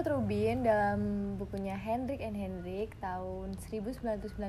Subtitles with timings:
[0.00, 1.00] Menurut Rubin dalam
[1.36, 4.40] bukunya Hendrik and Hendrik tahun 1992,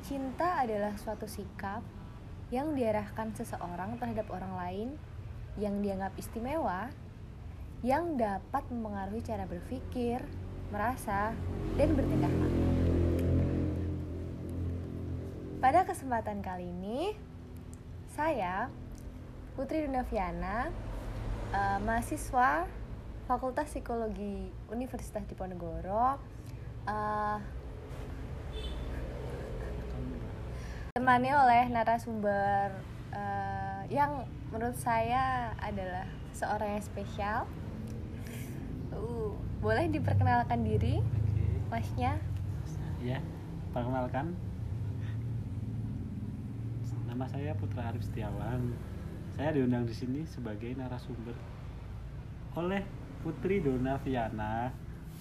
[0.00, 1.84] cinta adalah suatu sikap
[2.48, 4.88] yang diarahkan seseorang terhadap orang lain
[5.60, 6.88] yang dianggap istimewa
[7.84, 10.24] yang dapat mempengaruhi cara berpikir,
[10.72, 11.36] merasa,
[11.76, 12.32] dan bertindak.
[15.60, 17.12] Pada kesempatan kali ini,
[18.16, 18.72] saya
[19.60, 20.72] Putri Dunaviana,
[21.52, 22.64] uh, mahasiswa
[23.24, 26.20] Fakultas Psikologi Universitas Diponegoro,
[26.84, 27.38] uh,
[30.92, 32.68] temani oleh narasumber
[33.16, 36.04] uh, yang menurut saya adalah
[36.36, 37.38] seorang yang spesial.
[38.92, 39.32] Uh,
[39.64, 41.00] boleh diperkenalkan diri,
[41.72, 42.20] masnya?
[43.00, 43.24] Ya,
[43.72, 44.36] perkenalkan.
[47.08, 48.76] Nama saya Putra Arif Setiawan.
[49.32, 51.32] Saya diundang di sini sebagai narasumber
[52.54, 52.84] oleh
[53.24, 54.68] Putri Donaviana,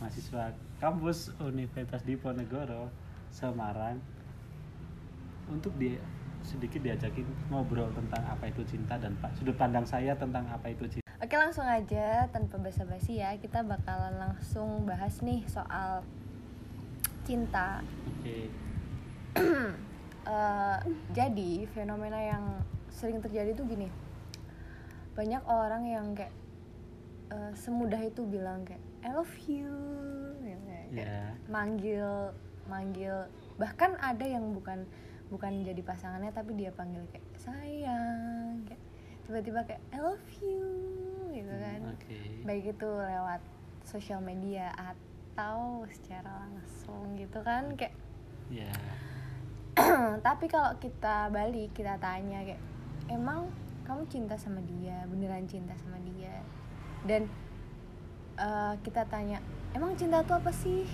[0.03, 0.51] mahasiswa
[0.83, 2.91] kampus Universitas Diponegoro,
[3.31, 3.95] Semarang.
[5.47, 6.03] Untuk dia
[6.43, 10.99] sedikit diajakin ngobrol tentang apa itu cinta dan pak sudut pandang saya tentang apa itu
[10.99, 11.07] cinta.
[11.23, 16.03] Oke langsung aja tanpa basa-basi ya kita bakalan langsung bahas nih soal
[17.23, 17.79] cinta.
[18.19, 18.51] Oke.
[20.23, 20.79] Eh,
[21.11, 23.91] jadi fenomena yang sering terjadi tuh gini,
[25.19, 26.31] banyak orang yang kayak
[27.33, 29.73] eh, semudah itu bilang kayak I love you,
[30.37, 30.83] gitu ya.
[30.93, 31.17] Kayak Ya.
[31.49, 32.07] manggil
[32.63, 33.25] manggil
[33.57, 34.85] bahkan ada yang bukan
[35.27, 38.81] bukan jadi pasangannya tapi dia panggil kayak sayang, kayak
[39.25, 40.63] tiba-tiba kayak I love you,
[41.31, 42.19] gitu kan Hmm, Oke.
[42.45, 43.41] baik itu lewat
[43.83, 47.97] sosial media atau secara langsung gitu kan kayak
[48.47, 48.69] Ya.
[50.27, 52.61] tapi kalau kita balik kita tanya kayak
[53.09, 53.49] emang
[53.83, 56.39] kamu cinta sama dia beneran cinta sama dia
[57.03, 57.27] dan
[58.39, 59.43] eh, kita tanya
[59.75, 60.87] emang cinta itu apa sih?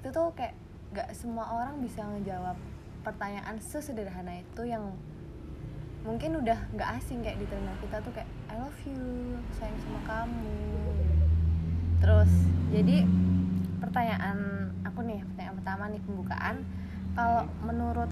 [0.00, 0.56] Itu tuh kayak
[0.90, 2.56] gak semua orang bisa ngejawab
[3.00, 4.92] pertanyaan sesederhana itu yang
[6.00, 10.00] mungkin udah nggak asing kayak di telinga kita tuh kayak I love you sayang sama
[10.08, 10.56] kamu.
[12.00, 12.32] Terus
[12.72, 13.04] jadi
[13.80, 14.38] pertanyaan
[14.88, 16.56] aku nih pertanyaan pertama nih pembukaan.
[17.12, 18.10] Kalau menurut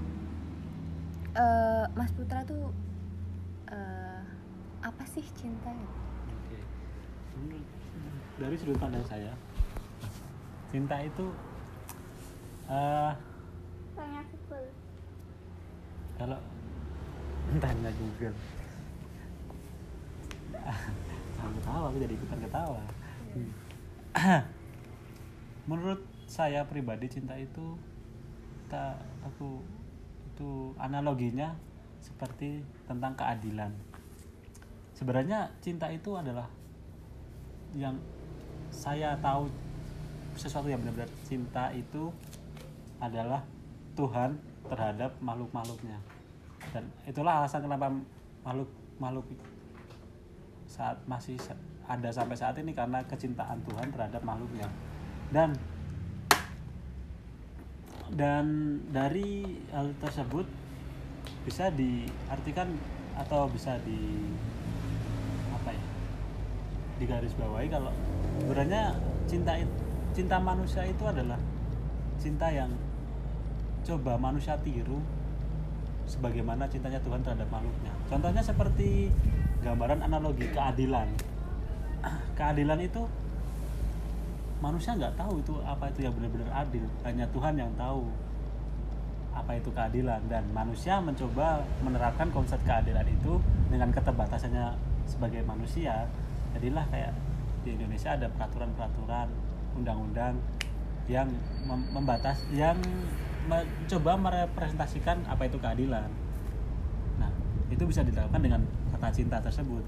[1.33, 2.69] eh, Mas Putra tuh
[3.73, 4.21] eh,
[4.85, 5.73] apa sih cinta?
[5.73, 6.08] gitu?
[7.39, 7.65] Menurut
[8.39, 9.31] dari sudut pandang saya,
[10.71, 11.25] cinta itu
[12.69, 13.13] eh
[13.95, 14.69] Tanya Google.
[16.19, 16.39] kalau
[17.59, 18.35] tanya Google.
[21.39, 22.81] Jangan ketawa, aku jadi ikutan ketawa.
[25.69, 27.75] Menurut saya pribadi cinta itu
[28.69, 29.63] tak aku
[30.29, 31.57] itu analoginya
[31.99, 33.73] seperti tentang keadilan.
[34.93, 36.47] Sebenarnya cinta itu adalah
[37.77, 37.97] yang
[38.69, 39.49] saya tahu
[40.39, 42.13] sesuatu yang benar-benar cinta itu
[43.01, 43.43] adalah
[43.97, 45.99] Tuhan terhadap makhluk-makhluknya.
[46.71, 47.89] Dan itulah alasan kenapa
[48.45, 48.69] makhluk
[49.01, 49.25] makhluk
[50.69, 51.35] saat masih
[51.89, 54.69] ada sampai saat ini karena kecintaan Tuhan terhadap makhluknya.
[55.33, 55.57] Dan
[58.13, 58.45] dan
[58.89, 60.45] dari hal tersebut
[61.45, 62.73] bisa diartikan
[63.17, 64.29] atau bisa di
[66.99, 67.91] digarisbawahi kalau
[68.43, 68.93] sebenarnya
[69.25, 69.55] cinta
[70.11, 71.39] cinta manusia itu adalah
[72.19, 72.69] cinta yang
[73.87, 74.99] coba manusia tiru
[76.09, 77.93] sebagaimana cintanya Tuhan terhadap makhluknya.
[78.09, 79.13] Contohnya seperti
[79.61, 81.07] gambaran analogi keadilan.
[82.37, 83.05] Keadilan itu
[84.59, 86.83] manusia nggak tahu itu apa itu yang benar-benar adil.
[87.05, 88.09] Hanya Tuhan yang tahu
[89.29, 93.39] apa itu keadilan dan manusia mencoba menerapkan konsep keadilan itu
[93.69, 94.73] dengan keterbatasannya
[95.05, 96.09] sebagai manusia.
[96.57, 97.11] Jadilah kayak
[97.63, 99.27] di Indonesia ada peraturan-peraturan
[99.77, 100.39] undang-undang
[101.09, 101.29] yang
[101.65, 102.77] mem- membatas yang
[103.49, 106.09] mencoba merepresentasikan apa itu keadilan.
[107.17, 107.31] Nah,
[107.73, 108.61] itu bisa dilakukan dengan
[108.93, 109.81] kata cinta tersebut.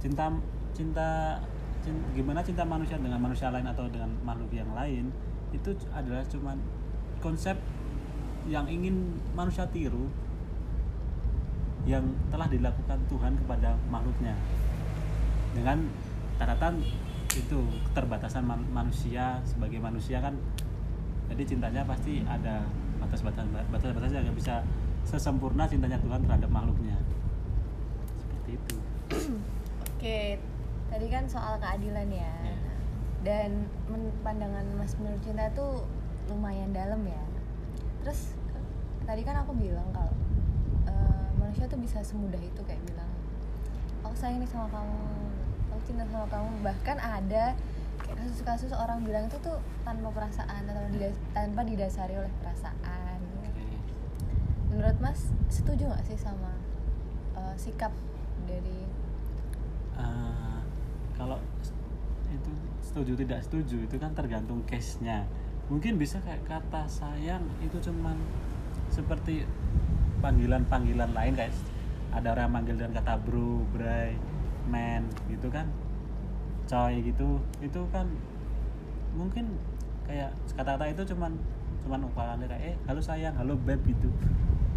[0.00, 0.32] Cinta
[0.72, 1.36] cinta
[1.84, 5.12] cin- gimana cinta manusia dengan manusia lain atau dengan makhluk yang lain
[5.52, 6.56] itu adalah cuman
[7.20, 7.54] konsep
[8.48, 10.08] yang ingin manusia tiru
[11.84, 14.34] yang telah dilakukan Tuhan kepada makhluknya
[15.52, 15.84] dengan
[16.42, 16.82] catatan
[17.32, 17.58] itu
[17.90, 20.34] keterbatasan man- manusia sebagai manusia kan
[21.32, 22.66] jadi cintanya pasti ada
[23.00, 24.60] batas-batas batas-batas yang nggak bisa
[25.02, 26.98] sesempurna cintanya Tuhan terhadap makhluknya
[28.20, 28.76] seperti itu
[30.02, 30.34] Oke,
[30.90, 32.26] tadi kan soal keadilan ya.
[32.42, 32.58] Ya.
[33.22, 33.70] Dan
[34.26, 35.86] pandangan Mas menurut cinta tuh
[36.26, 37.22] lumayan dalam ya.
[38.02, 38.34] Terus
[39.06, 40.10] tadi kan aku bilang kalau
[40.90, 43.06] eh, manusia tuh bisa semudah itu kayak bilang,
[44.02, 45.06] aku sayang nih sama kamu,
[45.72, 46.48] aku cinta sama kamu.
[46.60, 47.56] Bahkan ada
[48.02, 53.64] kasus-kasus orang bilang itu tuh tanpa perasaan atau didas- tanpa didasari oleh perasaan Oke.
[54.68, 56.52] menurut mas setuju nggak sih sama
[57.32, 57.90] uh, sikap
[58.44, 58.84] dari
[59.92, 60.58] Eh,
[61.12, 61.36] kalau
[62.28, 65.28] itu setuju tidak setuju itu kan tergantung case-nya
[65.68, 68.16] mungkin bisa kayak kata sayang itu cuman
[68.88, 69.44] seperti
[70.20, 71.68] panggilan-panggilan lain kayak s-
[72.10, 74.16] ada orang yang manggil dengan kata bro, bray,
[74.70, 75.66] man gitu kan
[76.66, 78.06] coy gitu itu kan
[79.12, 79.58] mungkin
[80.08, 81.32] kayak kata-kata itu cuman
[81.82, 84.08] cuman umpamannya kayak eh halo sayang halo beb gitu.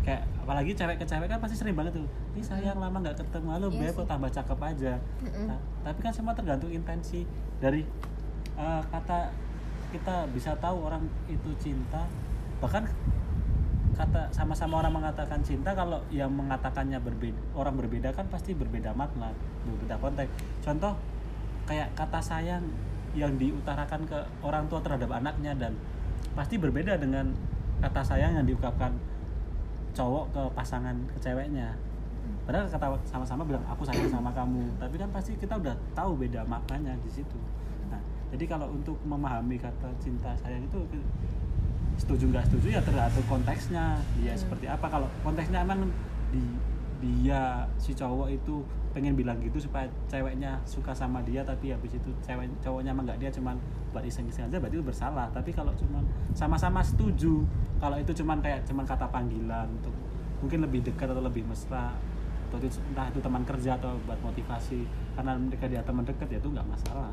[0.05, 2.05] Kayak apalagi cewek ke cewek kan pasti sering banget tuh
[2.37, 4.93] ih sayang lama nggak ketemu halo Iya beb kok tambah cakep aja.
[5.49, 7.25] Nah, tapi kan semua tergantung intensi
[7.61, 7.85] dari
[8.57, 9.29] eh, kata
[9.93, 12.03] kita bisa tahu orang itu cinta
[12.59, 12.83] bahkan
[13.95, 19.31] kata sama-sama orang mengatakan cinta kalau yang mengatakannya berbeda orang berbeda kan pasti berbeda makna
[19.63, 20.31] berbeda konteks.
[20.61, 20.93] Contoh
[21.65, 22.63] kayak kata sayang
[23.15, 25.73] yang diutarakan ke orang tua terhadap anaknya dan
[26.35, 27.31] pasti berbeda dengan
[27.79, 28.91] kata sayang yang diungkapkan
[29.95, 31.71] cowok ke pasangan ke ceweknya.
[32.43, 34.75] Padahal kata sama-sama bilang aku sayang sama kamu.
[34.77, 37.39] Tapi kan pasti kita udah tahu beda maknanya di situ.
[37.87, 38.01] Nah
[38.35, 40.83] jadi kalau untuk memahami kata cinta sayang itu
[41.95, 43.99] setuju nggak setuju ya tergantung konteksnya.
[44.19, 44.41] Dia Hmm.
[44.41, 44.85] seperti apa.
[44.87, 45.87] Kalau konteksnya emang
[46.31, 46.43] di
[47.03, 48.63] dia si cowok itu
[48.95, 53.19] pengen bilang gitu supaya ceweknya suka sama dia tapi habis itu cewek cowoknya emang nggak
[53.19, 53.59] dia cuman
[53.91, 55.27] buat iseng-iseng aja berarti itu bersalah.
[55.35, 57.43] Tapi kalau cuman sama-sama setuju
[57.79, 59.91] kalau itu cuman kayak cuman kata panggilan untuk
[60.39, 61.95] mungkin lebih dekat atau lebih mesra
[62.47, 64.87] atau itu entah itu teman kerja atau buat motivasi
[65.17, 67.11] karena mereka dia teman dekat ya itu nggak masalah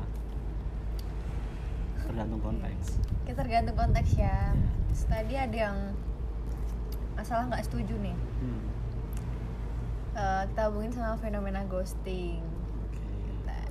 [2.05, 4.51] tergantung konteks kita tergantung konteks ya.
[4.91, 5.77] Terus tadi ada yang
[7.13, 8.63] masalah nggak setuju nih hmm.
[10.13, 12.37] Eh, kita hubungin sama fenomena ghosting
[12.85, 13.01] oke
[13.49, 13.65] Nah,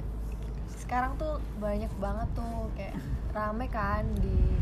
[0.75, 2.99] sekarang tuh banyak banget tuh kayak
[3.31, 4.59] rame kan di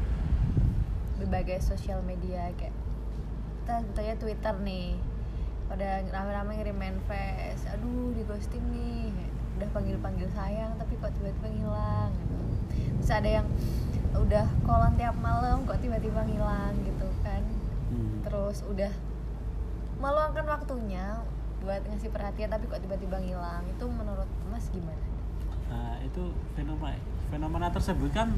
[1.17, 2.77] berbagai sosial media kayak
[3.65, 5.01] kita contohnya Twitter nih
[5.73, 9.09] pada rame-rame ngirim manifest aduh di ghosting nih
[9.57, 12.13] udah panggil-panggil sayang tapi kok tiba-tiba ngilang.
[12.99, 13.47] Terus ada yang
[14.15, 17.43] udah kolan tiap malam kok tiba-tiba ngilang gitu kan
[17.91, 18.23] Hmm.
[18.23, 18.95] terus udah
[19.99, 21.19] meluangkan waktunya
[21.59, 25.11] buat ngasih perhatian tapi kok tiba-tiba ngilang itu menurut mas gimana
[25.71, 26.99] Nah, itu fenomena
[27.31, 28.35] fenomena tersebut kan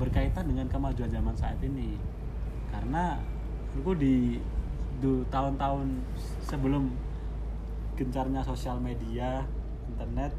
[0.00, 2.00] berkaitan dengan kemajuan zaman saat ini.
[2.72, 3.20] Karena
[3.76, 4.40] aku di
[5.28, 6.00] tahun-tahun
[6.48, 6.88] sebelum
[8.00, 9.44] gencarnya sosial media,
[9.92, 10.32] internet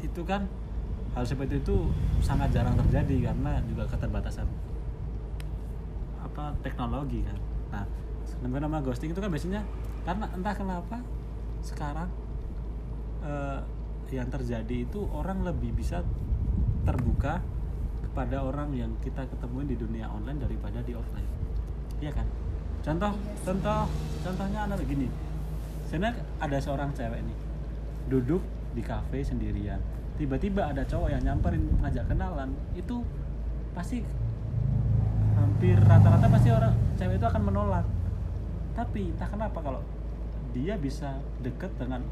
[0.00, 0.48] itu kan
[1.12, 1.92] hal seperti itu
[2.24, 4.48] sangat jarang terjadi karena juga keterbatasan
[6.24, 7.38] apa teknologi kan.
[7.72, 7.84] Nah,
[8.40, 9.62] fenomena ghosting itu kan biasanya
[10.08, 10.96] karena entah kenapa
[11.60, 12.08] sekarang
[13.22, 13.60] eh,
[14.12, 16.04] yang terjadi itu orang lebih bisa
[16.84, 17.40] terbuka
[18.02, 21.28] kepada orang yang kita ketemuin di dunia online daripada di offline.
[22.02, 22.26] Iya kan?
[22.82, 23.44] Contoh, Iya sih.
[23.46, 23.82] contoh,
[24.26, 25.08] contohnya adalah gini.
[25.86, 27.38] Sebenarnya ada seorang cewek nih
[28.10, 28.42] duduk
[28.76, 29.78] di kafe sendirian.
[30.22, 33.02] Tiba-tiba ada cowok yang nyamperin ngajak kenalan, itu
[33.74, 34.06] pasti
[35.34, 37.82] hampir rata-rata pasti orang cewek itu akan menolak.
[38.78, 39.82] Tapi entah kenapa kalau
[40.54, 42.06] dia bisa deket dengan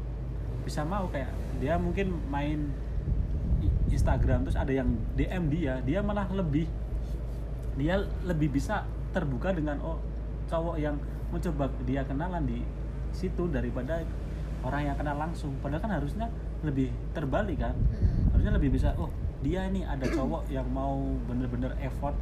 [0.67, 1.31] bisa mau kayak
[1.63, 2.75] dia mungkin main
[3.87, 6.67] Instagram terus ada yang DM dia, dia malah lebih
[7.79, 7.95] dia
[8.27, 8.83] lebih bisa
[9.15, 10.03] terbuka dengan oh
[10.51, 10.99] cowok yang
[11.31, 12.59] mencoba dia kenalan di
[13.15, 14.03] situ daripada
[14.67, 15.55] orang yang kenal langsung.
[15.63, 16.27] Padahal kan harusnya
[16.61, 17.75] lebih terbalik kan.
[18.41, 19.05] Harusnya lebih bisa oh
[19.45, 20.97] dia ini ada cowok yang mau
[21.29, 22.17] bener-bener effort.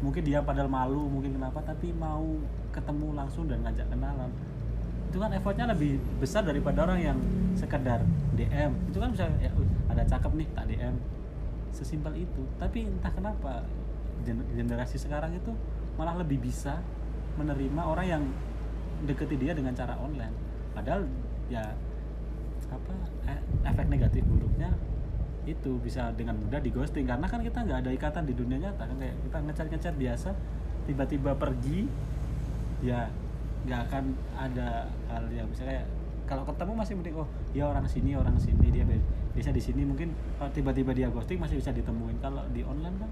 [0.00, 2.24] Mungkin dia padahal malu mungkin kenapa tapi mau
[2.72, 4.32] ketemu langsung dan ngajak kenalan.
[5.12, 7.18] Itu kan effortnya lebih besar daripada orang yang
[7.60, 8.00] sekedar
[8.40, 10.96] DM itu kan bisa ya "Uh, ada cakep nih tak DM
[11.76, 12.40] sesimpel itu.
[12.56, 13.68] Tapi entah kenapa
[14.24, 15.52] gen- generasi sekarang itu
[16.00, 16.80] malah lebih bisa
[17.36, 18.22] menerima orang yang
[19.04, 20.32] deketi dia dengan cara online.
[20.72, 21.04] Padahal
[21.52, 21.76] ya
[22.72, 22.94] apa
[23.28, 24.72] e- efek negatif buruknya
[25.44, 28.88] itu bisa dengan mudah di ghosting karena kan kita nggak ada ikatan di dunia nyata
[28.88, 28.96] kan?
[28.96, 30.30] Kayak kita ngecat ngecat biasa
[30.84, 31.88] tiba-tiba pergi
[32.84, 33.08] ya
[33.64, 34.04] nggak akan
[34.36, 35.88] ada hal yang bisa kayak
[36.24, 38.84] kalau ketemu masih mending oh ya orang sini orang sini dia
[39.34, 40.14] bisa di sini mungkin
[40.54, 42.22] tiba-tiba dia ghosting masih bisa ditemuin.
[42.22, 43.10] Kalau di online kan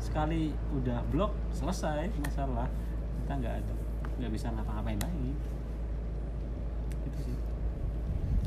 [0.00, 2.66] sekali udah blok selesai masalah.
[3.22, 3.72] Kita nggak ada
[4.18, 5.30] nggak bisa ngapa-ngapain lagi.
[7.04, 7.36] Itu sih.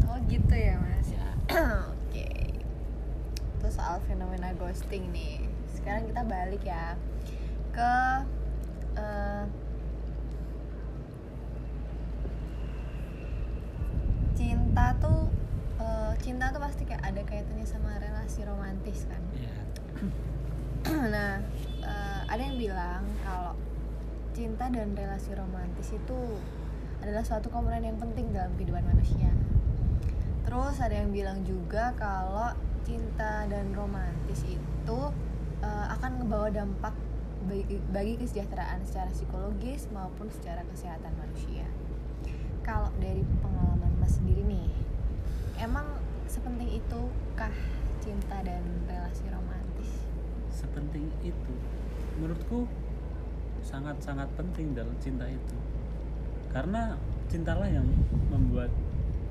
[0.10, 1.10] Oh gitu ya mas?
[1.14, 1.28] Ya.
[3.58, 5.46] Itu soal fenomena ghosting nih.
[5.74, 6.94] Sekarang kita balik ya
[7.74, 7.94] ke
[8.98, 9.46] eh,
[14.34, 15.30] cinta tuh
[15.78, 19.58] eh, cinta tuh pasti kayak ada kaitannya sama relasi romantis kan Iya.
[21.14, 21.42] nah
[21.86, 23.54] eh, ada yang bilang kalau
[24.34, 26.20] cinta dan relasi romantis itu
[27.02, 29.30] adalah suatu komponen yang penting dalam kehidupan manusia
[30.46, 32.54] terus ada yang bilang juga kalau
[32.88, 35.00] cinta dan romantis itu
[35.60, 36.96] eh, akan ngebawa dampak
[37.52, 41.68] bagi, bagi kesejahteraan secara psikologis maupun secara kesehatan manusia.
[42.64, 44.72] Kalau dari pengalaman mas sendiri nih
[45.60, 45.84] emang
[46.32, 47.52] sepenting itukah
[48.00, 49.92] cinta dan relasi romantis?
[50.52, 51.54] Sepenting itu.
[52.20, 52.72] Menurutku
[53.68, 55.56] sangat-sangat penting dalam cinta itu.
[56.52, 56.96] Karena
[57.28, 57.88] cintalah yang
[58.32, 58.72] membuat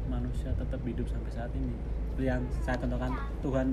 [0.06, 3.12] manusia tetap hidup sampai saat ini yang saya contohkan
[3.44, 3.68] Tuhan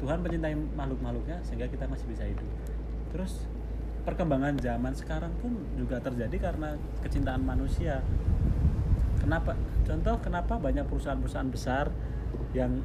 [0.00, 2.48] Tuhan mencintai makhluk-makhluknya sehingga kita masih bisa hidup.
[3.12, 3.44] Terus
[4.08, 8.00] perkembangan zaman sekarang pun juga terjadi karena kecintaan manusia.
[9.20, 9.52] Kenapa
[9.84, 11.92] contoh kenapa banyak perusahaan-perusahaan besar
[12.56, 12.80] yang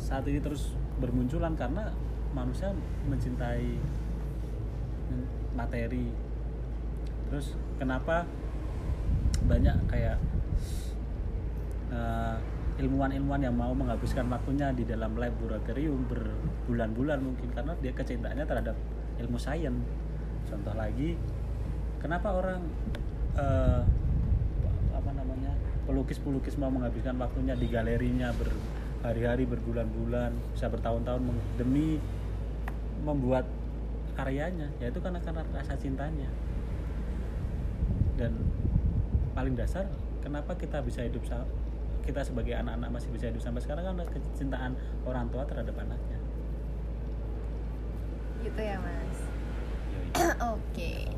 [0.00, 1.52] saat ini terus bermunculan?
[1.52, 1.92] Karena
[2.32, 2.72] manusia
[3.04, 3.76] mencintai
[5.54, 6.08] materi.
[7.28, 8.24] Terus kenapa
[9.44, 10.16] banyak kayak
[11.92, 12.36] eh,
[12.74, 18.76] ilmuwan-ilmuwan yang mau menghabiskan waktunya di dalam laboratorium berbulan-bulan mungkin karena dia kecintaannya terhadap
[19.22, 19.78] ilmu sains.
[20.50, 21.14] Contoh lagi
[22.02, 22.60] kenapa orang
[23.38, 23.82] eh,
[24.90, 25.54] apa namanya
[25.86, 32.02] pelukis-pelukis mau menghabiskan waktunya di galerinya berhari-hari berbulan-bulan bisa bertahun-tahun demi
[33.06, 33.46] membuat
[34.18, 36.26] karyanya yaitu karena karena rasa cintanya.
[38.18, 38.34] Dan
[39.34, 39.86] paling dasar
[40.22, 41.22] kenapa kita bisa hidup
[42.04, 44.72] kita sebagai anak-anak masih bisa hidup sampai sekarang kan kecintaan
[45.08, 46.18] orang tua terhadap anaknya.
[48.44, 49.18] Gitu ya mas.
[50.54, 51.08] Oke.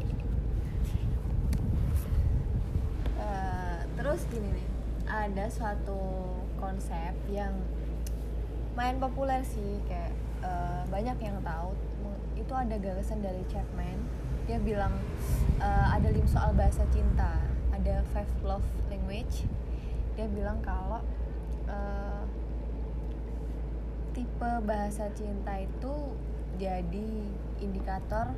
[3.18, 4.68] Eh, terus gini nih
[5.10, 7.52] ada suatu konsep yang
[8.78, 10.14] main populer sih kayak
[10.46, 11.74] eh, banyak yang tahu.
[12.38, 13.98] Itu ada gagasan dari Chapman.
[14.46, 14.94] Dia bilang
[15.58, 17.42] eh, ada lim soal bahasa cinta.
[17.74, 19.44] Ada five love language
[20.16, 21.04] dia bilang kalau
[21.66, 22.25] eh,
[24.11, 25.94] tipe bahasa cinta itu
[26.56, 27.08] jadi
[27.61, 28.32] indikator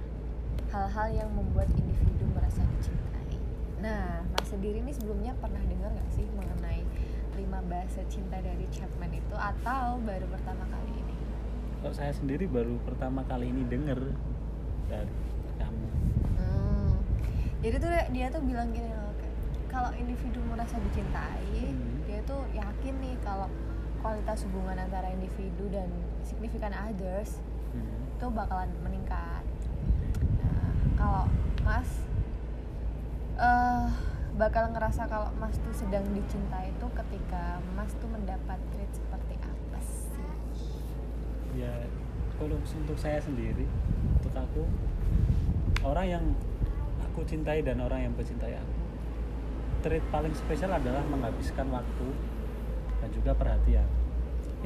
[0.69, 3.39] hal-hal yang membuat individu merasa dicintai.
[3.79, 6.83] Nah, Mas sendiri nih sebelumnya pernah dengar nggak sih mengenai
[7.39, 11.15] lima bahasa cinta dari Chapman itu atau baru pertama kali ini?
[11.79, 14.11] kalau saya sendiri baru pertama kali ini denger
[14.91, 15.15] dari
[15.57, 15.87] kamu
[16.35, 16.91] Hmm.
[17.63, 19.08] Jadi tuh dia- tuh bilang gini loh,
[19.69, 22.03] kalau individu merasa dicintai, Hmm.
[22.05, 23.47] dia tuh yakin nih kalau
[24.01, 25.89] kualitas hubungan antara individu dan
[26.25, 28.09] significant others Hmm.
[28.09, 29.45] itu bakalan meningkat.
[30.41, 31.25] Nah, kalau
[31.63, 31.89] Mas
[33.39, 33.87] eh
[34.35, 39.79] bakal ngerasa kalau Mas tuh sedang dicintai itu ketika Mas tuh mendapat treat seperti apa
[39.79, 40.23] sih?
[41.55, 41.75] ya
[42.39, 43.67] kalau untuk saya sendiri
[44.15, 44.63] untuk aku
[45.83, 46.25] orang yang
[47.03, 48.78] aku cintai dan orang yang mencintai aku
[49.81, 52.09] treat paling spesial adalah menghabiskan waktu
[52.99, 53.87] dan juga perhatian.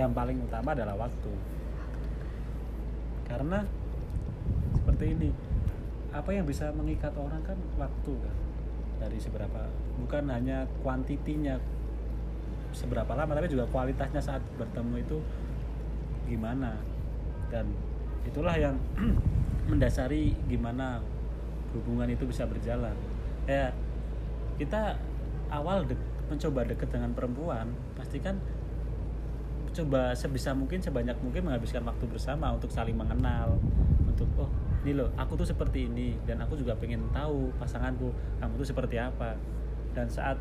[0.01, 1.33] Yang paling utama adalah waktu.
[3.29, 3.65] Karena
[4.77, 5.31] seperti ini
[6.13, 8.37] apa yang bisa mengikat orang kan waktu kan?
[9.03, 9.69] Dari seberapa
[10.01, 11.59] bukan hanya kuantitinya
[12.73, 15.19] seberapa lama tapi juga kualitasnya saat bertemu itu
[16.29, 16.77] gimana.
[17.53, 17.69] Dan
[18.25, 18.81] itulah yang
[19.71, 21.05] mendasari gimana
[21.77, 22.97] hubungan itu bisa berjalan.
[23.45, 23.77] Ya
[24.63, 24.95] kita
[25.51, 28.39] awal dek- mencoba deket dengan perempuan pastikan
[29.73, 33.57] coba sebisa mungkin sebanyak mungkin menghabiskan waktu bersama untuk saling mengenal
[34.07, 34.49] untuk oh
[34.83, 38.11] ini loh aku tuh seperti ini dan aku juga pengen tahu pasanganku
[38.43, 39.39] kamu tuh seperti apa.
[39.95, 40.35] Dan saat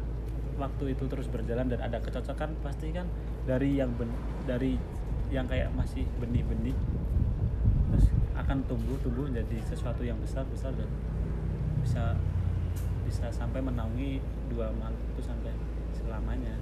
[0.57, 3.05] waktu itu terus berjalan dan ada kecocokan pasti kan
[3.45, 4.17] dari yang ben-
[4.49, 4.81] dari
[5.29, 6.75] yang kayak masih benih-benih
[7.91, 10.89] terus akan tumbuh tumbuh menjadi sesuatu yang besar besar dan
[11.81, 12.15] bisa
[13.11, 15.51] bisa sampai menaungi dua makhluk itu sampai
[15.91, 16.55] selamanya.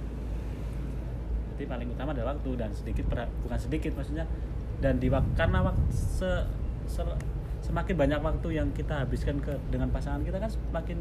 [1.54, 3.06] Jadi paling utama adalah waktu dan sedikit
[3.46, 4.26] bukan sedikit maksudnya
[4.82, 5.06] dan di
[5.38, 6.48] karena waktu se-
[6.90, 7.18] se-
[7.62, 10.98] semakin banyak waktu yang kita habiskan ke dengan pasangan kita kan semakin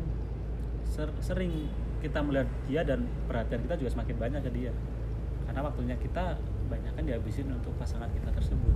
[0.86, 1.66] ser- sering
[1.98, 4.72] kita melihat dia dan perhatian kita juga semakin banyak ke dia.
[5.50, 6.38] Karena waktunya kita
[6.70, 8.76] banyak kan dihabisin untuk pasangan kita tersebut.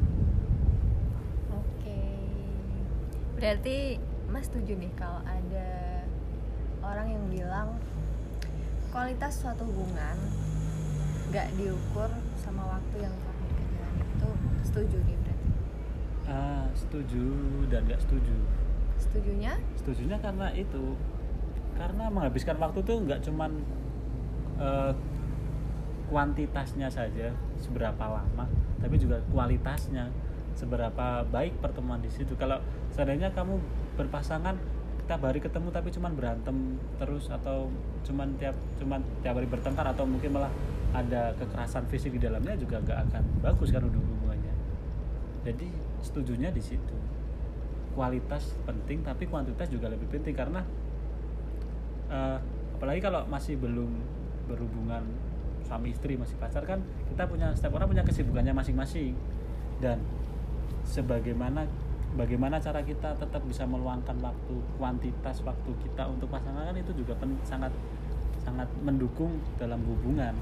[1.54, 2.02] Oke.
[3.38, 4.02] Berarti
[4.34, 5.68] Mas setuju nih kalau ada
[6.84, 7.68] orang yang bilang
[8.92, 10.16] kualitas suatu hubungan
[11.32, 14.30] nggak diukur sama waktu yang pernah dijalani itu
[14.62, 15.48] setuju nih berarti.
[16.30, 17.26] Ah, setuju
[17.68, 18.36] dan nggak setuju
[19.02, 19.54] Setujunya?
[19.76, 20.96] setujunya karena itu
[21.74, 23.52] karena menghabiskan waktu tuh nggak cuman
[24.62, 24.94] eh,
[26.08, 28.46] kuantitasnya saja seberapa lama
[28.78, 30.14] tapi juga kualitasnya
[30.54, 32.62] seberapa baik pertemuan di situ kalau
[32.94, 33.58] seandainya kamu
[33.98, 34.54] berpasangan
[35.04, 37.68] tiap hari ketemu tapi cuman berantem terus atau
[38.08, 40.52] cuman tiap cuman tiap hari bertengkar atau mungkin malah
[40.94, 44.54] ada kekerasan fisik di dalamnya juga nggak akan bagus kan hubungannya.
[45.44, 45.68] Jadi
[46.06, 46.96] setujunya di situ.
[47.98, 50.62] Kualitas penting tapi kuantitas juga lebih penting karena
[52.08, 52.38] eh,
[52.78, 53.92] apalagi kalau masih belum
[54.48, 55.04] berhubungan
[55.64, 59.18] suami istri masih pacar kan kita punya setiap orang punya kesibukannya masing-masing.
[59.82, 60.00] Dan
[60.88, 61.68] sebagaimana
[62.14, 67.18] bagaimana cara kita tetap bisa meluangkan waktu kuantitas waktu kita untuk pasangan kan itu juga
[67.18, 67.74] pen- sangat
[68.38, 70.36] sangat mendukung dalam hubungan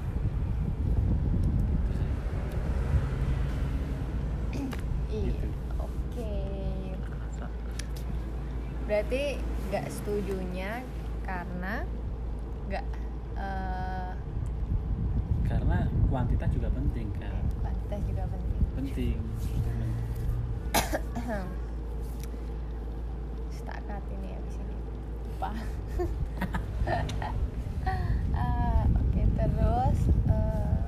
[5.12, 5.28] Iya.
[5.28, 5.46] Gitu.
[5.78, 6.32] Oke.
[8.84, 9.22] Berarti
[9.68, 10.84] nggak setujunya
[11.22, 11.84] karena
[12.68, 12.84] nggak
[13.36, 14.12] eh,
[15.44, 18.60] karena kuantitas juga penting kan kuantitas juga penting.
[18.76, 19.16] penting
[23.92, 24.76] Setakat ini ya di sini.
[25.28, 25.50] Lupa.
[28.32, 29.98] Ah, Oke terus.
[30.32, 30.80] eh,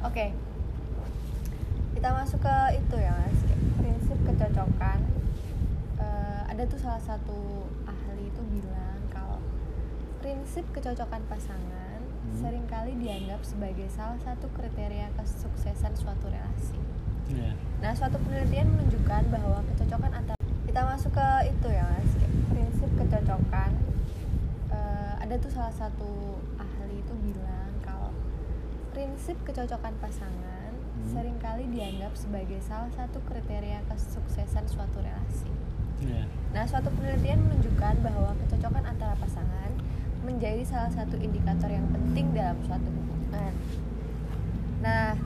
[0.00, 0.32] Oke,
[1.92, 3.38] kita masuk ke itu ya mas,
[3.76, 5.00] prinsip kecocokan.
[6.00, 9.44] Eh, ada tuh salah satu ahli itu bilang kalau
[10.24, 11.89] prinsip kecocokan pasangan
[12.20, 12.36] Hmm.
[12.36, 16.76] sering kali dianggap sebagai salah satu kriteria kesuksesan suatu relasi.
[17.30, 22.12] ya Nah, suatu penelitian menunjukkan bahwa kecocokan antara kita masuk ke itu ya mas,
[22.46, 23.72] prinsip kecocokan.
[24.68, 28.12] Eh, ada tuh salah satu ahli itu bilang kalau
[28.92, 31.16] prinsip kecocokan pasangan Hmm.
[31.16, 35.48] sering kali dianggap sebagai salah satu kriteria kesuksesan suatu relasi.
[36.04, 39.49] ya Nah, suatu penelitian menunjukkan bahwa kecocokan antara pasangan
[40.24, 43.52] menjadi salah satu indikator yang penting dalam suatu hubungan.
[44.80, 45.16] Nah,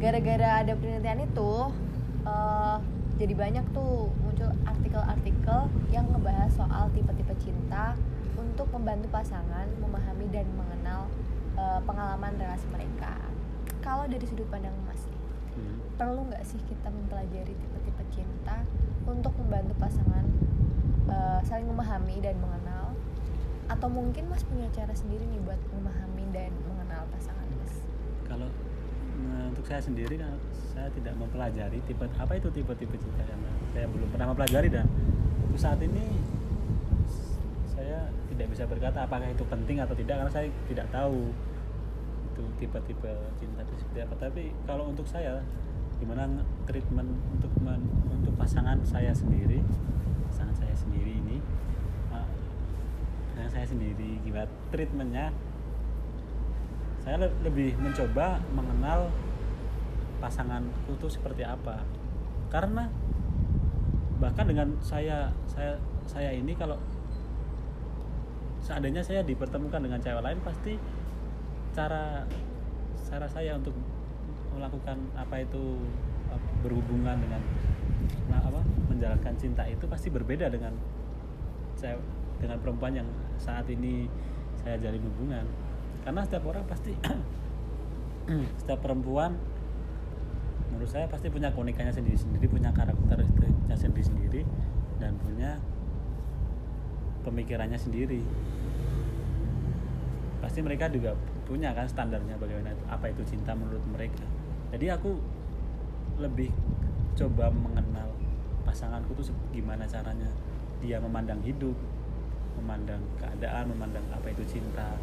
[0.00, 1.52] gara-gara ada penelitian itu,
[2.24, 2.76] eh,
[3.20, 5.60] jadi banyak tuh muncul artikel-artikel
[5.92, 7.94] yang ngebahas soal tipe-tipe cinta
[8.34, 11.06] untuk membantu pasangan memahami dan mengenal
[11.54, 13.14] eh, pengalaman relasi mereka.
[13.78, 15.06] Kalau dari sudut pandang Mas,
[15.54, 15.78] Hmm.
[15.94, 18.66] perlu nggak sih kita mempelajari tipe-tipe cinta
[19.06, 20.26] untuk membantu pasangan
[21.04, 22.63] eh, saling memahami dan mengenal
[23.68, 27.72] atau mungkin mas punya cara sendiri nih buat memahami dan mengenal pasangan mas?
[28.28, 28.48] Kalau
[29.24, 30.20] nah, untuk saya sendiri
[30.74, 34.86] saya tidak mempelajari tipe apa itu tipe-tipe cinta karena saya belum pernah mempelajari dan
[35.46, 36.18] untuk saat ini
[37.70, 41.30] saya tidak bisa berkata apakah itu penting atau tidak karena saya tidak tahu
[42.34, 44.14] itu tipe-tipe cinta itu seperti apa.
[44.18, 45.38] Tapi kalau untuk saya
[46.02, 46.26] gimana
[46.66, 49.62] treatment untuk men- untuk pasangan saya sendiri
[50.26, 51.13] pasangan saya sendiri
[53.34, 55.34] pasangan saya sendiri gimana treatmentnya?
[57.02, 59.10] Saya le- lebih mencoba mengenal
[60.22, 61.82] pasanganku itu seperti apa.
[62.46, 62.86] Karena
[64.22, 65.74] bahkan dengan saya saya
[66.06, 66.78] saya ini kalau
[68.62, 70.78] seandainya saya dipertemukan dengan cewek lain pasti
[71.74, 72.22] cara
[73.02, 73.74] cara saya untuk
[74.54, 75.82] melakukan apa itu
[76.30, 77.42] uh, berhubungan dengan
[78.30, 80.70] nah, apa menjalankan cinta itu pasti berbeda dengan
[81.74, 81.98] cewek
[82.38, 84.08] dengan perempuan yang saat ini
[84.62, 85.44] saya jalin hubungan.
[86.04, 86.92] Karena setiap orang pasti
[88.60, 89.36] setiap perempuan
[90.72, 94.42] menurut saya pasti punya keunikannya sendiri-sendiri punya karakteristiknya sendiri-sendiri
[94.98, 95.60] dan punya
[97.22, 98.20] pemikirannya sendiri.
[100.42, 101.16] Pasti mereka juga
[101.48, 104.24] punya kan standarnya bagaimana apa itu cinta menurut mereka.
[104.74, 105.16] Jadi aku
[106.20, 106.50] lebih
[107.14, 108.10] coba mengenal
[108.66, 110.28] pasanganku tuh gimana caranya
[110.82, 111.76] dia memandang hidup
[112.58, 114.96] memandang keadaan memandang apa itu cinta.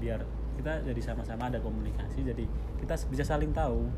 [0.00, 0.20] Biar
[0.60, 2.44] kita jadi sama-sama ada komunikasi jadi
[2.80, 3.88] kita bisa saling tahu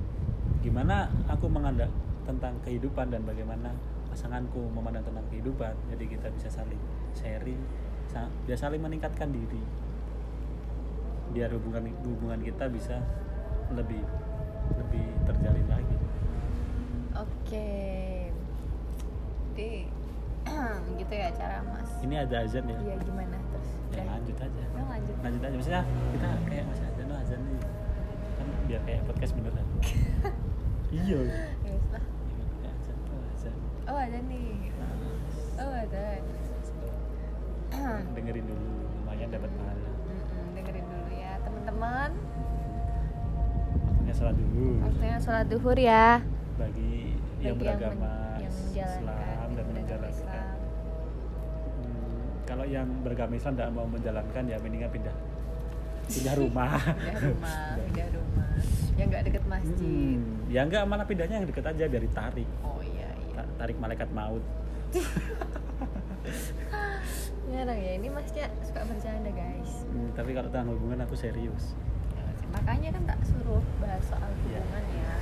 [0.63, 1.91] gimana aku menganggap
[2.23, 3.75] tentang kehidupan dan bagaimana
[4.11, 5.75] pasanganku memandang tentang kehidupan.
[5.91, 6.79] Jadi kita bisa saling
[7.17, 7.59] sharing
[8.07, 9.63] sa- bisa saling meningkatkan diri.
[11.33, 13.01] Biar hubungan hubungan kita bisa
[13.73, 14.05] lebih
[14.77, 15.97] lebih terjalin lagi.
[17.17, 17.69] Oke.
[19.53, 19.71] Jadi
[21.01, 21.91] gitu ya cara mas.
[22.03, 22.77] Ini ada azan ya?
[22.79, 23.37] Iya gimana?
[23.53, 24.63] Terus ya lanjut aja.
[24.73, 25.15] Udah, lanjut.
[25.23, 25.57] Lanjut aja.
[25.57, 27.61] Misalnya kita kayak masih azan no azan nih.
[28.37, 29.67] Kan biar kayak podcast beneran.
[30.93, 31.25] Iya.
[31.25, 32.05] Ya lah.
[32.69, 33.57] Azan tuh azan.
[33.89, 34.69] Oh ada nih.
[35.57, 36.05] Oh ada.
[38.17, 38.69] Dengerin dulu
[39.01, 39.91] lumayan dapat pahala.
[40.53, 42.11] dengerin dulu ya teman-teman.
[43.89, 44.69] Waktunya sholat dulu.
[44.85, 46.21] Waktunya sholat duhur ya.
[46.61, 49.22] Bagi yang Bagi yang beragama yang menjalankan
[52.53, 55.17] kalau yang beragama Islam tidak mau menjalankan ya mendingan pindah.
[56.05, 56.77] Pindah rumah.
[56.85, 58.49] Pindah rumah pindah rumah.
[58.93, 60.17] Yang nggak deket masjid.
[60.21, 62.49] Hmm, ya enggak mana pindahnya yang deket aja biar ditarik.
[62.61, 63.33] Oh iya iya.
[63.41, 64.45] Ta- tarik malaikat maut.
[67.53, 69.85] Ya dong ya ini masnya suka bercanda guys.
[69.85, 71.77] Hmm, tapi kalau tentang hubungan aku serius.
[72.49, 74.57] Makanya kan tak suruh bahas soal Iya.
[74.57, 75.13] hubungan ya.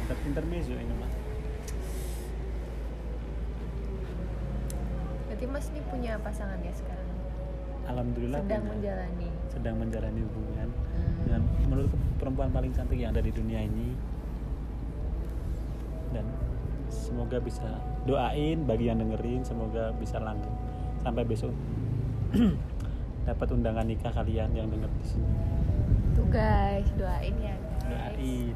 [0.00, 1.10] Inter- intermezzo ini mah
[5.40, 7.08] berarti mas ini punya pasangan ya sekarang?
[7.88, 9.28] Alhamdulillah sedang punya- menjalani.
[9.48, 11.16] Sedang menjalani hubungan Hmm.
[11.24, 13.96] dengan menurutku perempuan paling cantik yang ada di dunia ini.
[16.12, 16.28] Dan
[16.92, 17.64] semoga bisa
[18.04, 20.52] doain bagi yang dengerin semoga bisa langgeng.
[21.00, 21.56] Sampai besok
[23.24, 25.32] dapat undangan nikah kalian yang denger di sini.
[26.12, 27.88] Tuh guys doain ya guys.
[27.88, 28.52] Doain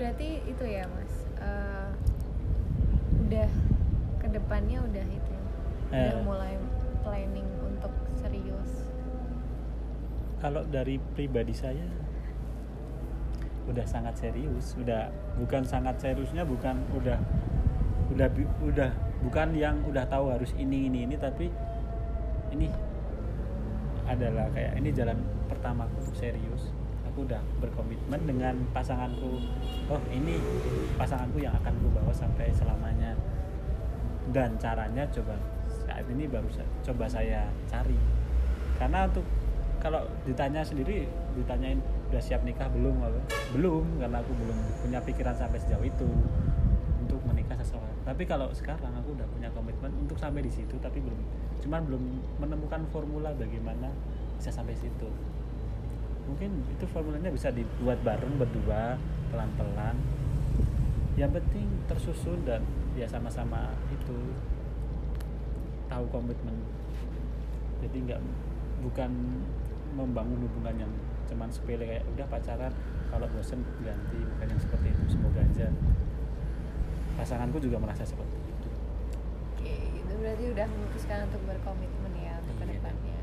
[0.00, 1.88] berarti itu ya mas Eh,
[3.24, 3.48] udah
[4.16, 5.42] ke depannya udah itu ya?
[5.88, 6.20] udah Eh.
[6.20, 6.54] mulai
[7.00, 8.92] planning untuk serius
[10.36, 11.84] kalau dari pribadi saya
[13.68, 17.16] udah sangat serius udah bukan sangat seriusnya bukan udah
[18.12, 18.28] udah
[18.60, 21.48] udah bukan yang udah tahu harus ini ini ini tapi
[22.50, 22.68] ini
[24.04, 26.68] adalah kayak ini jalan pertamaku untuk serius
[27.10, 29.42] aku udah berkomitmen dengan pasanganku.
[29.90, 30.38] Oh ini
[30.94, 33.18] pasanganku yang akan ku bawa sampai selamanya.
[34.30, 35.34] Dan caranya coba
[35.66, 36.46] saat ini baru
[36.86, 37.98] coba saya cari.
[38.78, 39.26] Karena untuk
[39.82, 41.82] kalau ditanya sendiri ditanyain
[42.14, 43.02] udah siap nikah belum
[43.58, 46.06] belum karena aku belum punya pikiran sampai sejauh itu
[47.02, 47.98] untuk menikah seseorang.
[48.06, 51.18] Tapi kalau sekarang aku udah punya komitmen untuk sampai di situ tapi belum.
[51.58, 52.02] Cuman belum
[52.38, 53.90] menemukan formula bagaimana
[54.38, 55.10] bisa sampai situ
[56.30, 58.94] mungkin itu formulanya bisa dibuat bareng berdua
[59.34, 59.98] pelan-pelan.
[61.18, 62.62] Yang penting tersusun dan
[62.94, 64.16] ya sama-sama itu
[65.90, 66.54] tahu komitmen.
[67.82, 68.20] Jadi nggak
[68.86, 69.10] bukan
[69.98, 70.92] membangun hubungan yang
[71.26, 72.72] cuman sepele kayak udah pacaran
[73.10, 75.66] kalau bosen ganti bukan yang seperti itu semoga aja.
[77.18, 78.70] Pasanganku juga merasa seperti itu.
[79.58, 82.62] Oke itu berarti udah memutuskan untuk berkomitmen ya untuk Iya.
[82.62, 83.20] ke depannya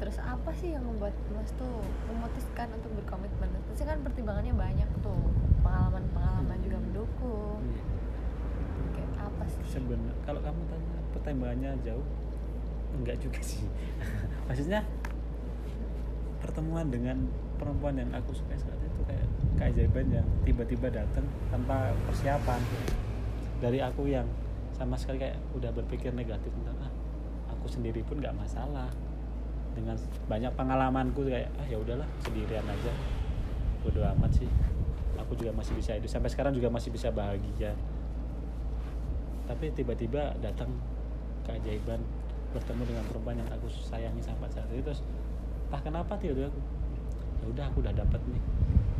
[0.00, 3.52] terus apa sih yang membuat mas tuh memutuskan untuk berkomitmen?
[3.68, 5.28] Pasti kan pertimbangannya banyak tuh.
[5.60, 7.60] Pengalaman-pengalaman juga mendukung.
[7.68, 7.84] Iya.
[8.96, 9.62] kayak apa sih?
[9.76, 12.06] Sebenarnya kalau kamu tanya pertimbangannya jauh
[12.96, 13.68] enggak juga sih.
[14.48, 14.80] Maksudnya
[16.40, 17.28] pertemuan dengan
[17.60, 19.28] perempuan yang aku suka saat itu kayak
[19.60, 22.60] keajaiban yang tiba-tiba datang tanpa persiapan.
[23.60, 24.24] Dari aku yang
[24.72, 26.92] sama sekali kayak udah berpikir negatif tentang ah
[27.52, 28.88] aku sendiri pun nggak masalah
[29.80, 29.96] dengan
[30.28, 32.92] banyak pengalamanku kayak ah ya udahlah sendirian aja.
[33.80, 34.50] Bodo amat sih.
[35.16, 36.10] Aku juga masih bisa hidup.
[36.12, 37.72] Sampai sekarang juga masih bisa bahagia.
[39.48, 40.70] Tapi tiba-tiba datang
[41.48, 41.98] keajaiban
[42.50, 45.06] bertemu dengan perempuan yang aku sayangi sampai saat itu terus
[45.70, 46.60] entah kenapa tiba-tiba aku
[47.40, 48.42] ya udah aku udah dapat nih.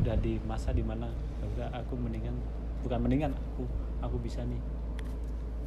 [0.01, 2.35] Udah di masa di mana ya udah aku mendingan
[2.81, 3.69] bukan mendingan aku
[4.01, 4.61] aku bisa nih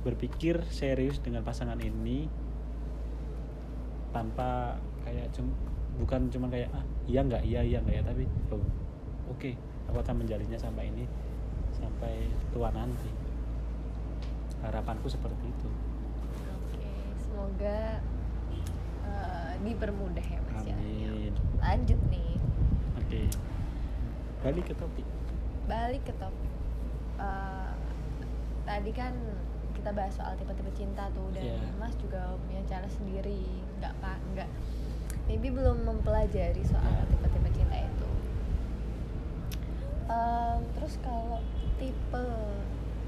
[0.04, 2.28] berpikir serius dengan pasangan ini
[4.12, 5.52] tanpa kayak cum,
[5.98, 7.44] bukan cuma kayak ah iya nggak?
[7.44, 8.04] Iya iya nggak ya?
[8.04, 8.24] Tapi
[9.30, 9.52] oke
[9.88, 11.06] aku akan menjalinnya sampai ini
[11.72, 13.10] sampai tua nanti.
[14.62, 15.70] Harapanku seperti itu.
[16.50, 16.88] Oke
[17.20, 18.00] semoga
[19.04, 20.76] eh, dipermudah ya mas ya.
[20.76, 21.34] Amin.
[21.60, 22.34] Lanjut nih.
[22.98, 23.22] Oke.
[24.40, 25.08] Balik ke topik.
[25.68, 26.52] Balik ke topik.
[27.20, 27.72] Eh,
[28.64, 29.12] tadi kan
[29.74, 31.60] kita bahas soal tipe-tipe cinta tuh dan Iya.
[31.76, 33.44] mas juga punya cara sendiri.
[33.80, 34.50] Nggak pak nggak
[35.28, 38.10] maybe belum mempelajari soal tipe-tipe cinta itu.
[40.12, 41.40] Em, terus kalau
[41.80, 42.26] tipe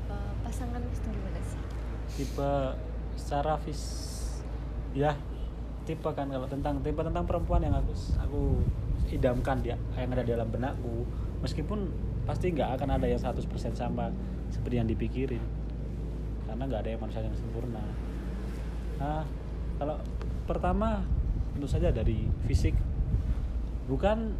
[0.09, 1.61] eh, pasangan itu gimana sih?
[2.23, 2.51] Tipe
[3.15, 3.81] secara vis
[4.95, 5.11] ya
[5.83, 8.41] tipe kan kalau tentang tipe tentang perempuan yang aku aku
[9.11, 11.05] idamkan dia yang ada di dalam benakku
[11.45, 11.93] meskipun
[12.25, 13.45] pasti nggak akan ada yang 100%
[13.77, 14.09] sama
[14.49, 15.43] seperti yang dipikirin.
[16.49, 17.83] Karena nggak ada yang manusia yang sempurna.
[18.97, 19.21] Nah
[19.77, 19.97] kalau
[20.49, 21.05] pertama
[21.55, 22.75] tentu saja dari fisik.
[23.87, 24.35] Bukan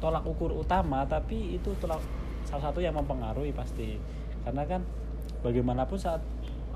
[0.00, 2.00] tolak ukur utama tapi itu tolak
[2.44, 3.96] salah satu yang mempengaruhi pasti.
[4.44, 4.84] Karena kan
[5.40, 6.20] bagaimanapun saat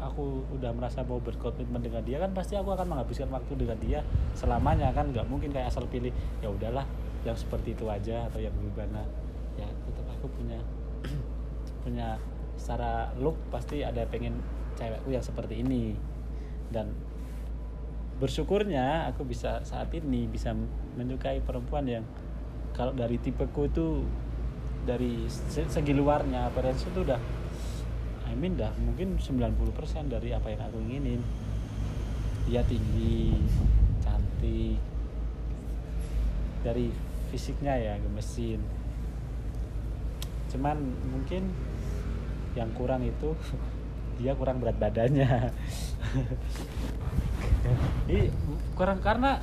[0.00, 4.00] aku udah merasa mau berkomitmen dengan dia kan pasti aku akan menghabiskan waktu dengan dia
[4.32, 5.12] selamanya kan?
[5.12, 6.88] Nggak mungkin kayak asal pilih ya udahlah
[7.28, 9.04] yang seperti itu aja atau yang gimana.
[9.60, 10.60] Ya tetap aku punya
[11.84, 12.16] punya
[12.56, 14.40] secara look pasti ada pengen
[14.80, 15.92] cewekku yang seperti ini.
[16.72, 16.90] Dan
[18.22, 20.54] bersyukurnya aku bisa saat ini bisa
[20.94, 22.04] menyukai perempuan yang
[22.74, 24.06] kalau dari tipeku itu
[24.84, 27.18] dari se- segi luarnya appearance itu udah
[28.34, 31.22] I mean dah mungkin 90% dari apa yang aku inginin.
[32.50, 33.30] Dia tinggi
[34.02, 34.82] cantik
[36.66, 36.90] dari
[37.30, 38.58] fisiknya ya gemesin.
[40.50, 40.82] Cuman
[41.14, 41.46] mungkin
[42.58, 43.38] yang kurang itu
[44.18, 45.26] dia kurang berat badannya
[48.06, 48.28] ini
[48.74, 49.40] kurang karena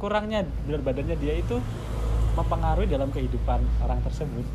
[0.00, 1.60] kurangnya berat badannya dia itu
[2.32, 4.46] mempengaruhi dalam kehidupan orang tersebut.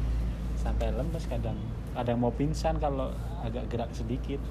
[0.58, 1.58] Sampai lemes kadang
[1.94, 3.14] kadang mau pingsan kalau
[3.46, 4.42] agak gerak sedikit.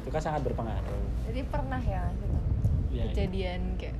[0.00, 1.02] Itu kan sangat berpengaruh.
[1.26, 2.38] Jadi pernah ya Mas itu
[2.90, 3.94] Ya, kejadian kayak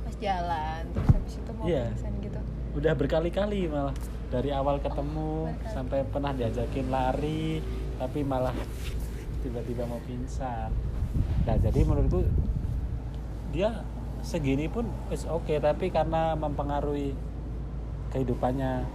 [0.00, 1.84] pas jalan terus habis itu mau Iya.
[1.92, 2.40] pingsan gitu.
[2.76, 3.96] Udah berkali-kali malah.
[4.28, 5.72] Dari awal ketemu berkali.
[5.72, 7.64] sampai pernah diajakin lari
[7.96, 8.52] tapi malah
[9.40, 10.68] tiba-tiba mau pingsan.
[11.48, 12.24] Nah jadi menurutku
[13.58, 13.82] dia
[14.22, 17.10] segini pun is oke tapi karena mempengaruhi
[18.14, 18.86] kehidupannya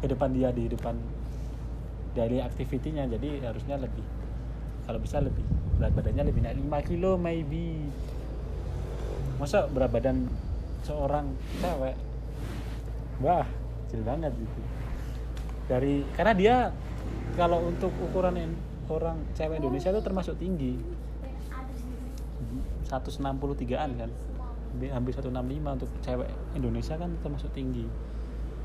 [0.00, 0.96] kehidupan dia di depan
[2.16, 4.16] daily activity-nya jadi harusnya lebih
[4.86, 5.42] kalau bisa lebih.
[5.76, 7.90] Berat badannya lebih naik 5 kilo maybe.
[9.36, 10.30] Masa berat badan
[10.86, 11.98] seorang cewek?
[13.20, 13.44] Wah
[13.86, 14.60] kecil banget gitu.
[15.66, 16.56] Dari karena dia
[17.34, 18.54] kalau untuk ukuran
[18.86, 20.78] orang cewek Indonesia itu termasuk tinggi
[22.86, 24.10] 163an kan.
[24.76, 25.32] Hampir hampir 165
[25.82, 27.86] untuk cewek Indonesia kan termasuk tinggi.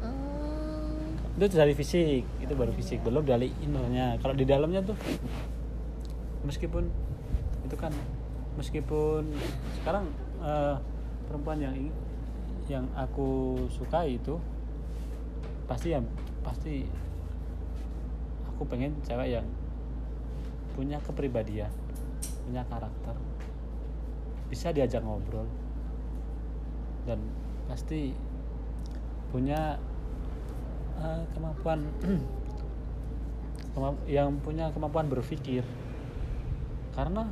[0.02, 3.02] Hmm, itu dari fisik itu baru fisik.
[3.02, 4.98] Belum dari innernya kalau di dalamnya tuh
[6.46, 6.90] meskipun
[7.66, 7.94] itu kan
[8.58, 9.32] meskipun
[9.82, 10.10] sekarang
[10.44, 10.76] eh,
[11.30, 11.76] perempuan yang
[12.68, 14.38] yang aku sukai itu
[15.66, 16.04] pasti ya
[16.44, 16.84] pasti
[18.52, 19.48] aku pengen cewek yang
[20.76, 21.72] punya kepribadian
[22.48, 23.16] punya karakter
[24.52, 25.48] bisa diajak ngobrol.
[27.08, 27.24] Dan
[27.72, 28.12] pasti
[29.32, 29.80] punya
[31.00, 31.88] eh, kemampuan
[33.74, 35.64] kemamp- yang punya kemampuan berpikir.
[36.92, 37.32] Karena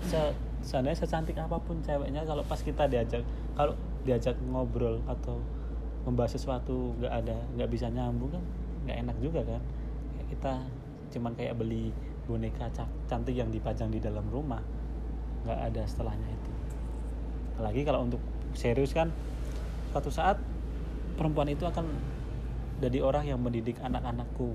[0.00, 0.32] se
[0.64, 3.22] seandainya secantik apa pun ceweknya kalau pas kita diajak
[3.54, 5.38] kalau diajak ngobrol atau
[6.08, 8.42] membahas sesuatu nggak ada nggak bisa nyambung kan
[8.88, 9.60] nggak enak juga kan.
[10.32, 10.64] Kita
[11.12, 11.92] cuman kayak beli
[12.26, 14.58] boneka ca- cantik yang dipajang di dalam rumah
[15.46, 16.50] nggak ada setelahnya itu.
[17.56, 18.20] Apalagi kalau untuk
[18.52, 19.14] serius kan
[19.94, 20.42] suatu saat
[21.16, 21.86] perempuan itu akan
[22.82, 24.52] jadi orang yang mendidik anak-anakku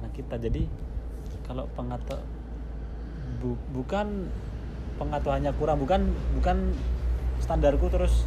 [0.00, 0.38] anak kita.
[0.40, 0.64] Jadi
[1.44, 2.22] kalau pengata
[3.42, 4.30] bu- bukan
[4.96, 6.72] pengetahuannya kurang bukan bukan
[7.42, 8.24] standarku terus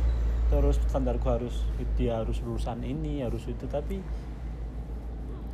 [0.52, 1.66] terus standarku harus
[1.98, 3.66] dia harus lulusan ini harus itu.
[3.66, 4.04] Tapi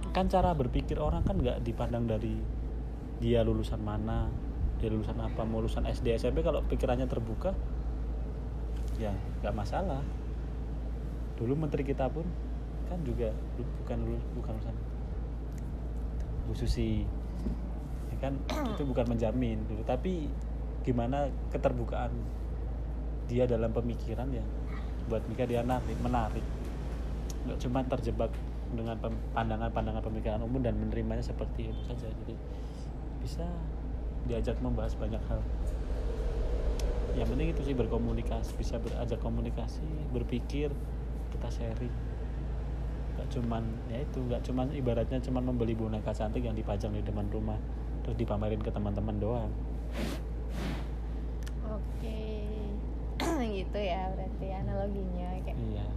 [0.10, 2.34] kan cara berpikir orang kan nggak dipandang dari
[3.20, 4.49] dia lulusan mana
[4.80, 7.52] dia lulusan apa mau lulusan SD SMP kalau pikirannya terbuka
[8.96, 9.12] ya
[9.44, 10.04] nggak masalah.
[11.36, 12.24] Dulu menteri kita pun
[12.88, 14.76] kan juga bukan lulus bukan lulusan
[16.48, 17.04] Bu Susi.
[18.10, 19.84] Ya kan itu bukan menjamin dulu.
[19.84, 20.32] Tapi
[20.84, 22.12] gimana keterbukaan
[23.30, 24.42] dia dalam pemikiran ya
[25.12, 26.46] buat Mika dia menarik menarik.
[27.48, 28.32] Nggak cuma terjebak
[28.70, 28.96] dengan
[29.36, 32.08] pandangan-pandangan pemikiran umum dan menerimanya seperti itu saja.
[32.08, 32.36] Jadi
[33.20, 33.48] bisa
[34.28, 35.42] diajak membahas banyak hal.
[37.18, 40.72] Yang penting itu sih berkomunikasi bisa berazak komunikasi berpikir
[41.36, 41.96] kita sharing.
[43.18, 47.28] Nggak cuman ya itu nggak cuman ibaratnya cuman membeli boneka cantik yang dipajang di depan
[47.34, 47.58] rumah
[48.06, 49.52] terus dipamerin ke teman-teman doang.
[51.68, 52.20] Oke.
[53.60, 55.88] Gitu ya berarti analoginya kayak iya.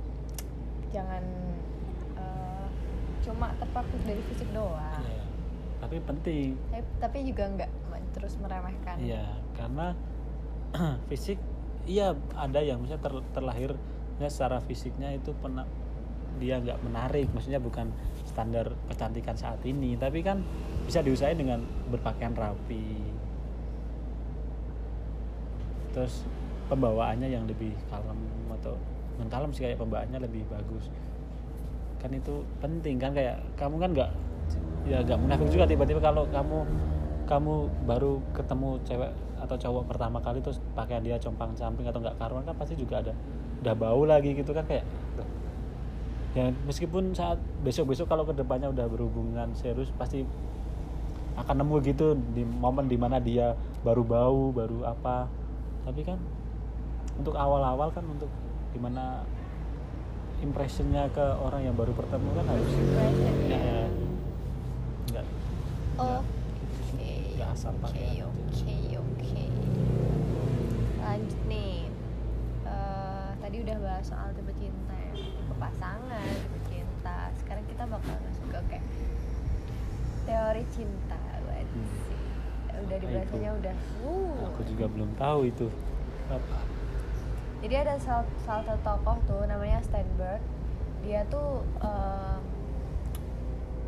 [0.90, 1.24] jangan
[2.18, 2.66] eh,
[3.22, 5.02] cuma terpaku dari fisik doang.
[5.06, 5.24] Iya.
[5.82, 6.54] tapi penting.
[6.70, 7.70] Tapi, tapi juga nggak
[8.22, 9.26] terus meremehkan Iya,
[9.58, 9.98] karena
[11.10, 11.42] fisik
[11.90, 15.66] iya ada yang misalnya ter, terlahirnya secara fisiknya itu pernah
[16.38, 17.90] dia nggak menarik, maksudnya bukan
[18.22, 20.46] standar kecantikan saat ini, tapi kan
[20.86, 23.02] bisa diusahain dengan berpakaian rapi.
[25.92, 26.24] Terus
[26.70, 28.16] pembawaannya yang lebih kalem
[28.62, 28.78] atau
[29.18, 30.88] bukan kalem sih kayak pembawaannya lebih bagus.
[32.00, 34.10] Kan itu penting kan kayak kamu kan nggak
[34.88, 36.64] ya nggak munafik juga tiba-tiba kalau kamu
[37.32, 42.20] kamu baru ketemu cewek atau cowok pertama kali terus pakaian dia compang camping atau nggak
[42.20, 43.16] karuan kan pasti juga ada
[43.64, 44.84] udah bau lagi gitu kan kayak
[46.36, 50.28] ya meskipun saat besok besok kalau ke depannya udah berhubungan serius pasti
[51.32, 55.28] akan nemu gitu di momen di mana dia baru bau baru apa.
[55.88, 56.20] Tapi kan
[57.16, 58.28] untuk awal-awal kan untuk
[58.76, 59.24] gimana
[60.44, 63.84] impressionnya ke orang yang baru bertemu kan harus Impression, ya, ya.
[65.08, 65.26] nggak.
[65.96, 66.20] Oh
[67.52, 68.24] nggak oke asal oke aja.
[68.96, 69.44] oke.
[71.04, 71.84] Lanjut nih.
[72.64, 75.12] Eh, tadi udah bahas soal tipe cinta ya.
[75.20, 77.28] Tipe pasangan tipe cinta.
[77.36, 78.84] Sekarang kita bakal masuk ke kayak
[80.24, 81.20] teori cinta.
[81.44, 81.76] Wajib.
[81.76, 82.84] Hmm.
[82.88, 83.76] udah Apa dibahasnya udah.
[84.00, 84.48] Uh.
[84.48, 85.68] aku juga belum tahu itu.
[86.32, 86.58] Apa?
[87.60, 90.40] Jadi ada salah, salah satu tokoh tuh namanya Steinberg.
[91.04, 92.38] Dia tuh eh,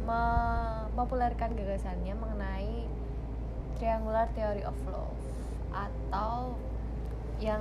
[0.04, 2.83] mempopulerkan gagasannya mengenai
[3.76, 5.16] triangular theory of love
[5.70, 6.54] atau
[7.36, 7.60] yang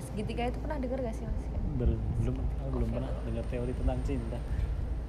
[0.00, 1.44] segitiga itu pernah dengar gak sih mas?
[1.74, 4.38] belum belum aku belum pernah dengar teori tentang cinta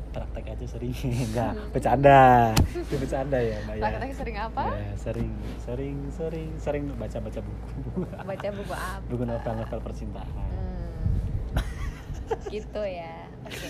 [0.10, 0.96] praktek aja sering
[1.28, 4.64] enggak bercanda itu bercanda ya mbak ya Prakteknya sering apa?
[4.74, 9.06] Ya, sering sering sering sering baca baca buku Baca buku apa?
[9.06, 10.26] buku novel-novel percintaan
[12.26, 13.30] Hmm, gitu ya.
[13.46, 13.70] Oke.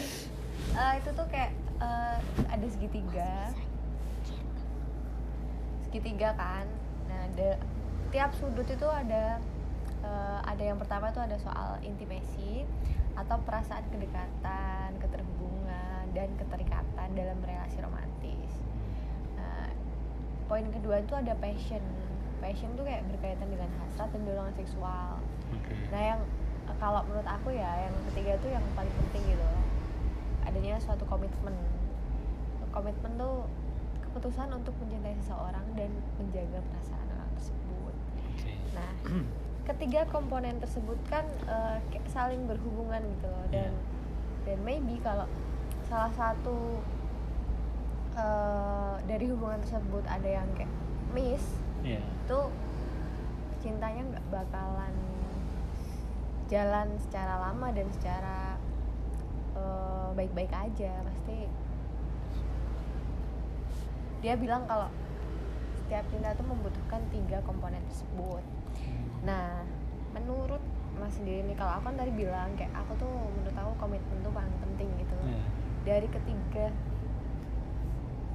[0.72, 3.52] Eh, itu tuh kayak eh, ada segitiga.
[5.96, 6.68] Segitiga kan.
[7.08, 7.56] Nah, ada
[8.12, 9.40] tiap sudut itu ada
[10.04, 12.68] eh, ada yang pertama tuh ada soal intimasi
[13.16, 18.52] atau perasaan kedekatan, keterhubungan dan keterikatan dalam relasi romantis.
[19.40, 19.72] Nah,
[20.52, 21.80] poin kedua itu ada passion.
[22.44, 25.24] Passion tuh kayak berkaitan dengan hasrat dan dorongan seksual.
[25.48, 26.20] oke Nah yang
[26.76, 29.48] kalau menurut aku ya yang ketiga tuh yang paling penting gitu
[30.44, 31.56] adanya suatu komitmen.
[32.76, 33.48] Komitmen tuh
[34.16, 37.94] keputusan untuk mencintai seseorang dan menjaga perasaan orang tersebut.
[38.16, 38.92] oke Nah
[39.68, 41.28] ketiga komponen tersebut kan
[41.92, 43.76] kayak saling berhubungan gitu loh dan
[44.46, 45.28] dan maybe kalau
[45.84, 46.80] salah satu
[48.14, 50.72] eh, dari hubungan tersebut ada yang kayak
[51.12, 51.44] miss
[51.82, 52.02] Iya.
[52.02, 52.40] itu
[53.60, 54.94] cintanya nggak bakalan
[56.46, 58.56] jalan secara lama dan secara
[59.54, 61.50] eh, baik-baik aja pasti
[64.26, 64.90] dia bilang kalau
[65.86, 68.42] setiap cinta itu membutuhkan tiga komponen tersebut.
[69.22, 69.62] Nah
[70.18, 70.58] menurut
[70.98, 74.34] mas sendiri nih kalau aku kan tadi bilang kayak aku tuh menurut aku komitmen tuh
[74.34, 75.18] paling penting gitu.
[75.30, 75.46] Iya.
[75.86, 76.74] dari ketiga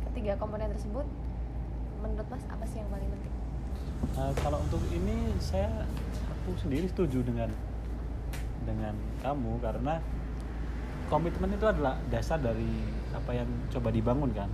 [0.06, 1.02] ketiga komponen tersebut
[1.98, 3.34] menurut mas apa sih yang paling penting?
[4.14, 5.66] Nah, kalau untuk ini saya
[6.30, 7.50] aku sendiri setuju dengan
[8.62, 8.94] dengan
[9.26, 9.98] kamu karena
[11.10, 12.70] komitmen itu adalah dasar dari
[13.10, 14.46] apa yang coba dibangun kan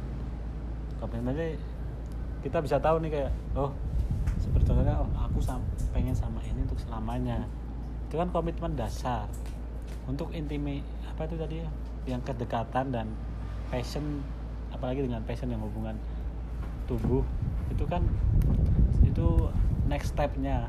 [1.03, 1.59] komitmennya
[2.41, 3.73] kita bisa tahu nih kayak oh
[4.67, 7.47] contohnya oh aku sam- pengen sama ini untuk selamanya.
[8.11, 9.31] Itu kan komitmen dasar.
[10.11, 11.69] Untuk intimi apa itu tadi ya?
[12.07, 13.07] Yang kedekatan dan
[13.71, 14.23] passion
[14.75, 15.95] apalagi dengan passion yang hubungan
[16.87, 17.23] tubuh
[17.71, 18.03] itu kan
[19.07, 19.51] itu
[19.87, 20.67] next stepnya.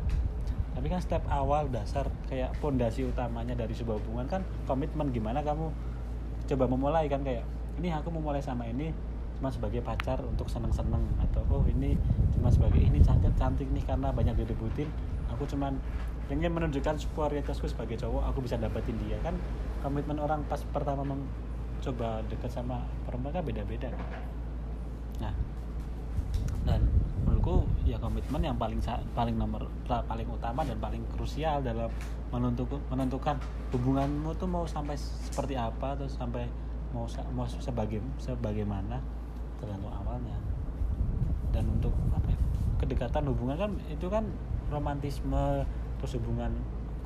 [0.77, 5.73] Tapi kan step awal dasar kayak pondasi utamanya dari sebuah hubungan kan komitmen gimana kamu
[6.47, 7.41] coba memulai kan kayak
[7.81, 8.93] ini aku memulai sama ini
[9.37, 11.93] cuma sebagai pacar untuk seneng-seneng atau oh ini
[12.33, 14.89] cuma sebagai ini cantik cantik nih karena banyak direbutin.
[15.33, 15.77] Aku cuman
[16.33, 19.17] ingin menunjukkan superioritasku sebagai cowok aku bisa dapetin dia.
[19.21, 19.37] Kan
[19.85, 23.89] komitmen orang pas pertama mencoba dekat sama perempuan kan beda-beda.
[25.21, 25.33] Nah
[26.67, 26.81] dan
[27.23, 28.81] menurutku ya komitmen yang paling
[29.15, 31.87] paling nomor pa- paling utama dan paling krusial dalam
[32.27, 33.39] menentukan menentukan
[33.71, 36.43] hubunganmu tuh mau sampai seperti apa atau sampai
[36.91, 39.16] mau mau sebagai sebagaimana
[39.59, 40.37] tergantung awalnya.
[41.53, 42.39] Dan untuk apa ya,
[42.81, 44.25] kedekatan hubungan kan itu kan
[44.69, 45.65] romantisme
[45.97, 46.53] terus hubungan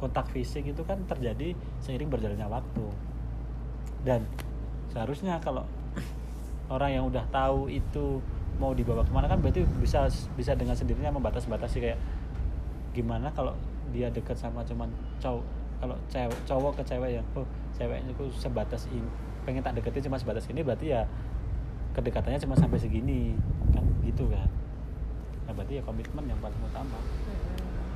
[0.02, 2.88] kontak fisik itu kan terjadi seiring berjalannya waktu.
[4.02, 4.26] Dan
[4.90, 5.64] seharusnya kalau
[6.74, 8.20] orang yang udah tahu itu
[8.60, 10.06] mau dibawa ke mana kan berarti bisa
[10.38, 12.00] bisa dengan sendirinya membatas-batasi kayak
[12.94, 13.58] gimana kalau
[13.90, 15.42] dia dekat sama cuman cowok
[15.82, 19.10] kalau cewek cowok ke cewek yang oh ceweknya itu sebatas ini
[19.42, 21.02] pengen tak deketin cuma sebatas ini berarti ya
[21.92, 23.36] kedekatannya cuma sampai segini
[23.76, 24.48] kan gitu kan.
[25.48, 27.00] Nah berarti ya komitmen yang paling utama.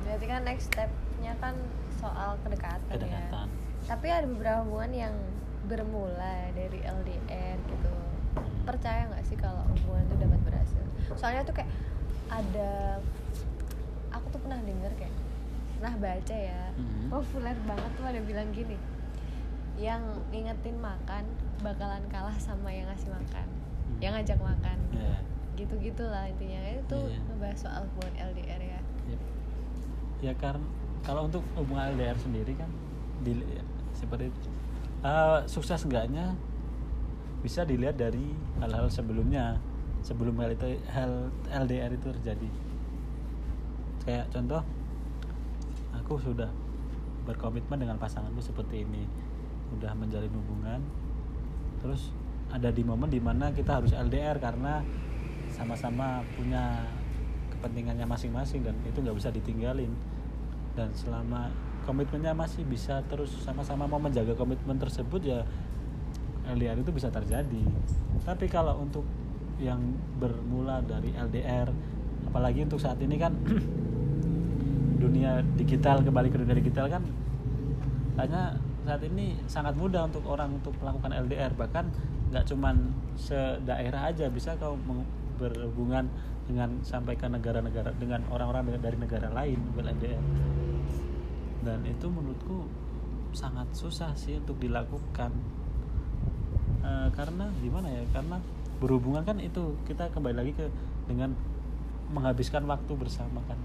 [0.04, 1.56] Berarti kan next stepnya kan
[1.96, 2.94] soal kedekatan, ya.
[3.00, 3.46] Kedekatan.
[3.86, 5.14] Tapi ada beberapa hubungan yang
[5.66, 7.92] bermula dari LDR gitu.
[8.62, 10.84] Percaya nggak sih kalau hubungan itu dapat berhasil?
[11.16, 11.70] Soalnya tuh kayak
[12.30, 13.00] ada
[14.12, 15.14] aku tuh pernah denger kayak
[15.76, 16.62] pernah baca ya.
[16.76, 17.12] Mhm.
[17.12, 18.76] populer banget tuh ada bilang gini
[19.76, 20.00] yang
[20.32, 21.24] ngingetin makan
[21.60, 23.44] bakalan kalah sama yang ngasih makan.
[23.44, 23.75] Hmm.
[23.98, 25.16] Yang ngajak makan ya
[25.56, 27.20] gitu gitulah intinya itu Iya.
[27.32, 29.20] ngebahas soal hubungan LDR ya Yep.
[30.20, 30.66] Ya karena
[31.00, 32.68] kalau untuk hubungan LDR sendiri kan
[33.22, 33.62] di, ya,
[33.94, 34.40] seperti itu.
[35.00, 36.34] Eh, sukses enggaknya
[37.40, 39.56] bisa dilihat dari hal-hal sebelumnya
[40.02, 42.50] sebelum hal itu hal LDR itu terjadi.
[44.02, 44.62] Kayak contoh
[45.94, 46.50] aku sudah
[47.24, 49.06] berkomitmen dengan pasanganku seperti ini,
[49.78, 50.78] udah menjalin hubungan,
[51.82, 52.10] terus
[52.52, 54.84] ada di momen di mana kita harus LDR karena
[55.50, 56.84] sama-sama punya
[57.56, 59.90] kepentingannya masing-masing dan itu nggak bisa ditinggalin.
[60.76, 61.48] Dan selama
[61.88, 65.40] komitmennya masih bisa terus sama-sama mau menjaga komitmen tersebut ya
[66.46, 67.62] LDR itu bisa terjadi.
[68.22, 69.02] Tapi kalau untuk
[69.56, 69.80] yang
[70.20, 71.72] bermula dari LDR
[72.28, 73.32] apalagi untuk saat ini kan
[75.02, 77.02] dunia digital kembali ke dunia digital kan
[78.20, 81.88] hanya saat ini sangat mudah untuk orang untuk melakukan LDR bahkan
[82.30, 84.74] nggak cuman sedaerah aja bisa kau
[85.36, 86.10] berhubungan
[86.46, 90.22] dengan sampai ke negara-negara dengan orang-orang dari- negara lain LDR
[91.66, 92.70] dan itu menurutku
[93.34, 95.34] sangat susah sih untuk dilakukan.
[96.86, 98.38] Eh, karena gimana ya karena
[98.78, 100.70] berhubungan kan itu kita kembali lagi ke
[101.10, 101.34] dengan
[102.14, 103.58] menghabiskan waktu bersama kan.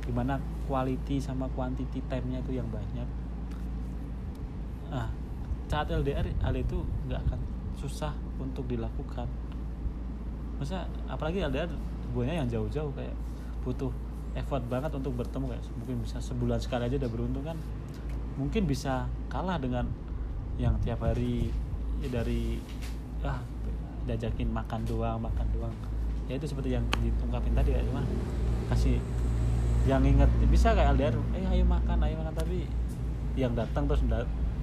[0.00, 3.08] Di mana quality sama quantity time-nya itu yang banyak.
[4.88, 5.12] Nah
[5.68, 6.80] saat LDR hal itu
[7.10, 7.40] nggak akan
[7.76, 9.28] susah untuk dilakukan.
[10.56, 11.68] Masa apalagi LDR
[12.10, 13.16] hubungannya yang jauh-jauh kayak
[13.62, 13.92] butuh
[14.36, 17.58] effort banget untuk bertemu kayak mungkin bisa sebulan sekali aja udah beruntung kan.
[18.36, 19.88] Mungkin bisa kalah dengan
[20.56, 21.52] yang tiap hari
[22.00, 22.60] ya dari
[23.24, 23.40] ah
[24.08, 25.74] diajakin makan doang makan doang.
[26.28, 28.02] Ya itu seperti yang diungkapin tadi kayak cuma
[28.72, 28.98] kasih
[29.86, 32.34] yang inget bisa kayak LDR eh ayo makan ayo makan.
[32.36, 32.64] Tapi
[33.36, 34.00] yang datang terus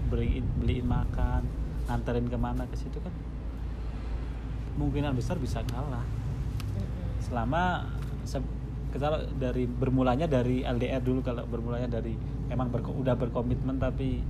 [0.10, 1.46] beliin beliin makan
[1.88, 3.12] nganterin ke mana ke situ kan
[4.74, 6.06] kemungkinan besar bisa kalah
[7.24, 7.88] selama
[8.24, 8.62] se-
[8.94, 12.14] kalau dari bermulanya dari LDR dulu kalau bermulanya dari
[12.54, 14.22] emang berko, udah berkomitmen tapi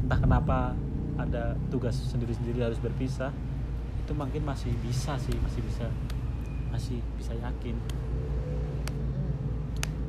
[0.00, 0.72] entah kenapa
[1.20, 3.28] ada tugas sendiri-sendiri harus berpisah
[4.00, 5.86] itu mungkin masih bisa sih masih bisa
[6.70, 7.76] masih bisa yakin.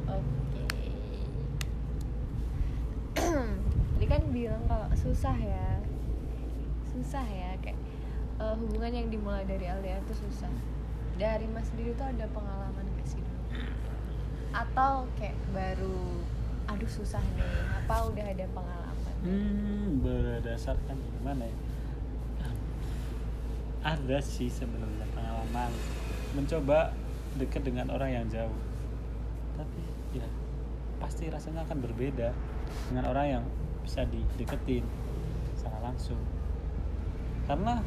[0.07, 0.65] Oke.
[3.97, 5.80] Tadi kan bilang kalau susah ya,
[7.01, 7.79] susah ya kayak
[8.39, 10.53] eh, hubungan yang dimulai dari LDR itu susah.
[11.17, 13.41] Dari Mas sendiri tuh ada pengalaman gak sih dulu?
[14.55, 16.21] Atau kayak baru,
[16.71, 17.45] aduh susah nih,
[17.83, 18.81] apa udah ada pengalaman?
[19.21, 21.57] hmm, berdasarkan gimana ya
[23.81, 25.73] ada sih sebenarnya pengalaman
[26.37, 26.93] mencoba
[27.37, 28.59] dekat dengan orang yang jauh
[29.57, 29.81] tapi
[30.21, 30.27] ya
[31.01, 32.29] pasti rasanya akan berbeda
[32.93, 33.43] dengan orang yang
[33.81, 34.85] bisa dideketin
[35.57, 36.21] secara langsung
[37.51, 37.83] karena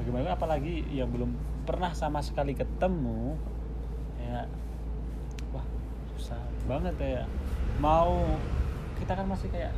[0.00, 1.36] bagaimana apalagi yang belum
[1.68, 3.36] pernah sama sekali ketemu
[4.16, 4.48] ya
[5.52, 5.66] wah
[6.16, 7.28] susah banget ya.
[7.76, 8.40] Mau
[8.96, 9.76] kita kan masih kayak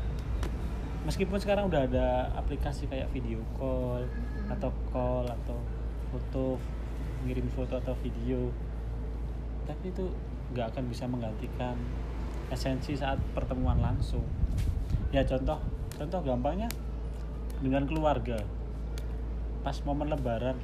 [1.03, 4.07] meskipun sekarang udah ada aplikasi kayak video call
[4.47, 5.59] atau call atau
[6.15, 6.63] foto
[7.27, 8.55] ngirim foto atau video
[9.67, 10.15] tapi itu
[10.55, 11.75] nggak akan bisa menggantikan
[12.55, 14.23] esensi saat pertemuan langsung.
[15.11, 15.59] Ya contoh
[15.99, 16.71] contoh gampangnya
[17.59, 18.62] dengan keluarga
[19.63, 20.59] pas momen lebaran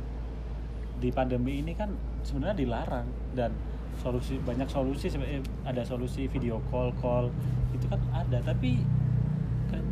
[0.98, 1.94] di pandemi ini kan
[2.26, 3.06] sebenarnya dilarang
[3.38, 3.54] dan
[3.98, 5.10] solusi banyak solusi
[5.66, 7.30] ada solusi video call call
[7.74, 8.42] itu kan ada.
[8.42, 8.82] Tapi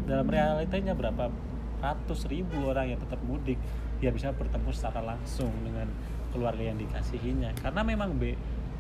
[0.07, 1.31] dalam realitanya berapa
[1.83, 3.59] ratus ribu orang yang tetap mudik
[4.03, 5.87] dia bisa bertemu secara langsung dengan
[6.35, 7.55] keluarga yang dikasihinya.
[7.63, 8.35] Karena memang be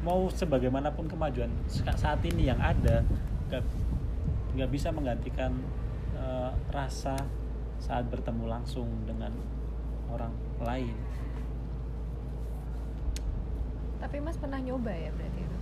[0.05, 3.03] mau sebagaimanapun kemajuan sa- saat ini yang ada
[4.57, 5.57] nggak bisa menggantikan
[6.16, 7.16] eh, rasa
[7.77, 9.33] saat bertemu langsung dengan
[10.09, 10.94] orang lain
[13.96, 15.57] Tapi Mas pernah nyoba ya berarti itu?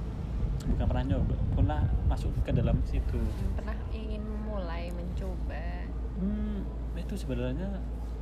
[0.65, 3.21] bukan pernah nyoba pernah masuk ke dalam situ
[3.55, 5.85] Pernah ingin mulai mencoba?
[6.15, 6.65] Hmm,
[6.95, 7.69] itu sebenarnya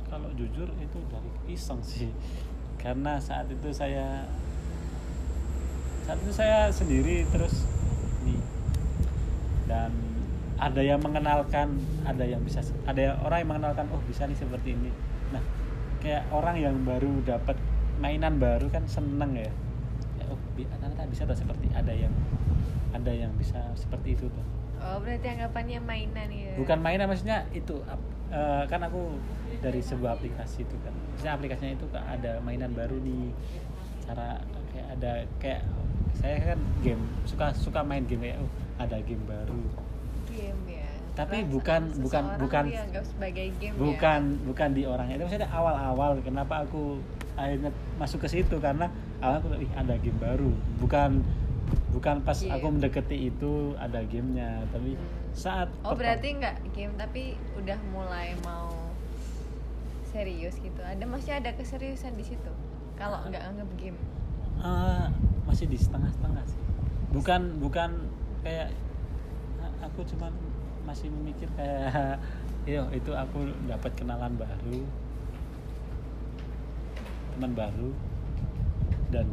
[0.05, 2.09] kalau jujur itu dari iseng sih.
[2.83, 4.27] Karena saat itu saya
[6.03, 7.63] saat itu saya sendiri terus
[8.21, 8.37] nih
[9.63, 9.89] dan
[10.59, 14.75] ada yang mengenalkan, ada yang bisa ada yang- orang yang mengenalkan oh bisa nih seperti
[14.75, 14.91] ini.
[16.03, 17.55] Kayak orang yang baru dapat
[17.97, 19.47] mainan baru kan seneng ya.
[20.19, 22.11] ya oh, ternyata bisa tuh seperti ada yang
[22.93, 24.45] ada yang bisa seperti itu tuh
[24.83, 26.59] Oh berarti anggapannya mainan ya?
[26.59, 27.79] bukan mainan maksudnya itu
[28.33, 29.15] eh, kan aku
[29.63, 33.31] dari sebuah aplikasi itu kan maksudnya aplikasinya itu ada mainan baru nih
[34.03, 34.43] cara
[34.75, 35.61] kayak ada kayak
[36.19, 38.51] saya kan game suka suka main game kayak oh
[38.81, 39.61] ada game baru
[40.27, 40.72] game ya.
[41.13, 42.67] Tapi bukan- bukan- bukan-
[43.53, 46.97] game bukan bukan di orangnya itu maksudnya awal-awal kenapa aku
[47.33, 48.89] akhirnya masuk ke situ karena
[49.21, 51.21] awalnya aku ih ada game baru bukan
[51.89, 52.49] bukan pas Game.
[52.51, 55.05] aku mendekati itu ada gamenya tapi Hmm.
[55.31, 55.85] saat ya.
[55.85, 58.73] Oh berarti nggak game tapi udah mulai mau
[60.03, 60.77] serius gitu.
[60.77, 62.51] Ada maksudnya ada keseriusan di situ.
[62.93, 63.97] Kalau nggak anggap game.
[64.55, 65.05] Eh,
[65.43, 66.61] masih di setengah-setengah sih.
[67.09, 67.89] Bukan bukan
[68.41, 68.69] kayak
[69.57, 70.29] a- aku cuman
[70.83, 72.19] masih memikir kayak
[72.73, 74.79] yo itu aku dapat kenalan baru
[77.33, 77.91] teman baru
[79.09, 79.27] dan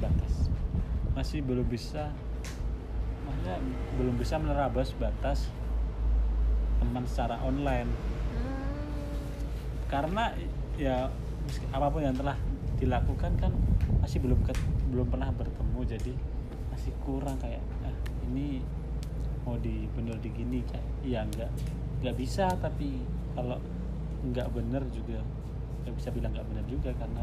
[0.00, 0.48] batas
[1.14, 2.10] masih belum bisa
[3.26, 3.56] maksudnya
[3.98, 5.50] belum bisa menerabas batas
[6.80, 7.90] teman secara online
[8.36, 8.52] Hmm.
[9.88, 10.36] karena
[10.76, 11.08] ya
[11.72, 12.36] apa pun yang telah
[12.76, 13.52] dilakukan kan
[14.04, 14.44] masih belum
[14.92, 16.12] belum pernah bertemu jadi
[16.68, 17.96] masih kurang kayak ah
[18.28, 18.60] ini
[19.46, 21.50] mau di bener di gini kayak iya enggak
[22.02, 22.98] nggak bisa tapi
[23.38, 23.62] kalau
[24.26, 25.22] nggak bener juga
[25.86, 27.22] nggak bisa bilang nggak bener juga karena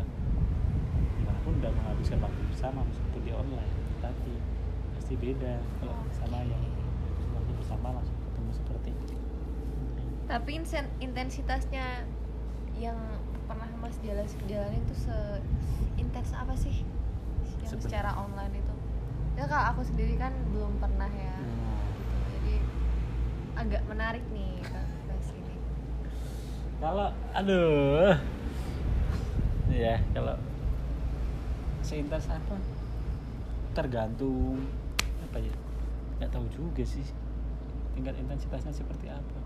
[1.19, 4.33] gimana pun udah menghabiskan waktu bersama meskipun di online tapi
[4.95, 6.63] pasti beda kalau sama yang
[7.35, 9.15] waktu bersama langsung ketemu seperti itu
[10.23, 10.51] Tapi
[11.03, 12.07] intensitasnya
[12.79, 12.97] yang
[13.45, 15.17] pernah Mas jalan jalanin tuh se
[15.99, 16.87] intens apa sih?
[17.61, 18.75] Yang secara online itu.
[19.35, 21.37] Ya kalau aku sendiri kan belum pernah ya.
[21.37, 21.72] Hmm.
[23.53, 24.79] Agak menarik nih ke
[25.21, 25.55] sini.
[26.77, 28.17] kalau aduh
[29.69, 30.35] ya kalau
[31.81, 32.55] seintas apa
[33.71, 34.57] tergantung
[35.23, 35.53] apa ya
[36.17, 37.05] nggak tahu juga sih
[37.93, 39.39] tingkat intensitasnya seperti apa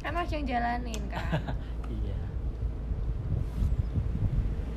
[0.00, 1.24] Kan Mas yang jalanin kan.
[1.96, 2.18] iya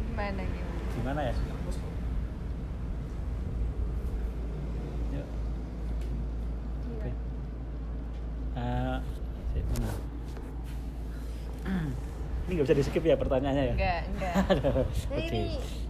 [0.07, 0.71] Gimana gitu?
[0.95, 1.33] gimana ya
[5.09, 5.27] Yuk,
[6.89, 7.11] oke
[8.57, 8.97] Eh,
[9.53, 9.91] sih, mana
[12.46, 14.33] ini nggak bisa di skip ya pertanyaannya ya Enggak, enggak.
[14.51, 14.83] Aduh, Nah
[15.13, 15.43] oke ini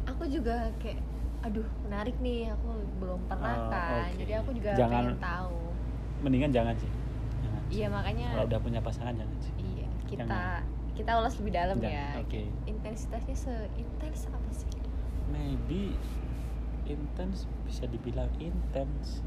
[0.05, 0.99] aku juga kayak
[1.39, 4.19] aduh menarik nih aku belum pernah Oh, kan oke.
[4.19, 5.57] jadi aku juga Jangan- pengen tahu
[6.19, 6.91] mendingan jangan sih
[7.39, 7.61] jangan.
[7.69, 10.61] iya makanya kalau udah punya pasangan jangan sih iya kita Jangan.
[10.93, 12.41] kita ulas lebih dalam Jangan, ya oke.
[12.65, 14.71] intensitasnya seintens apa sih
[15.27, 15.93] maybe
[16.85, 19.21] intens bisa dibilang intens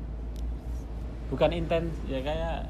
[1.28, 2.68] bukan intens ya kayak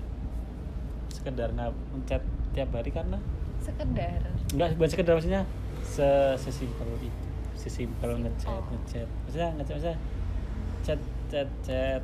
[1.08, 3.18] sekedar nggak mencet tiap hari karena
[3.58, 5.42] sekedar nggak bukan sekedar maksudnya
[5.86, 7.20] se sesimpel itu.
[7.54, 8.72] Sesimpel ngechat Simple.
[8.72, 9.08] ngechat.
[9.26, 9.98] Maksudnya ngechat maksudnya
[10.82, 12.02] chat chat chat.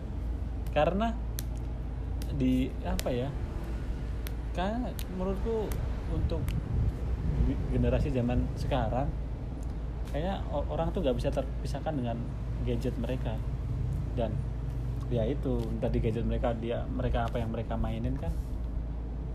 [0.70, 1.10] Karena
[2.36, 3.30] di apa ya
[4.52, 5.68] karena menurutku
[6.12, 6.40] untuk
[7.48, 9.08] ge- generasi zaman sekarang
[10.12, 12.16] kayak o- orang tuh nggak bisa terpisahkan dengan
[12.68, 13.34] gadget mereka.
[14.16, 14.32] Dan
[15.06, 18.34] ya itu tadi gadget mereka dia mereka apa yang mereka mainin kan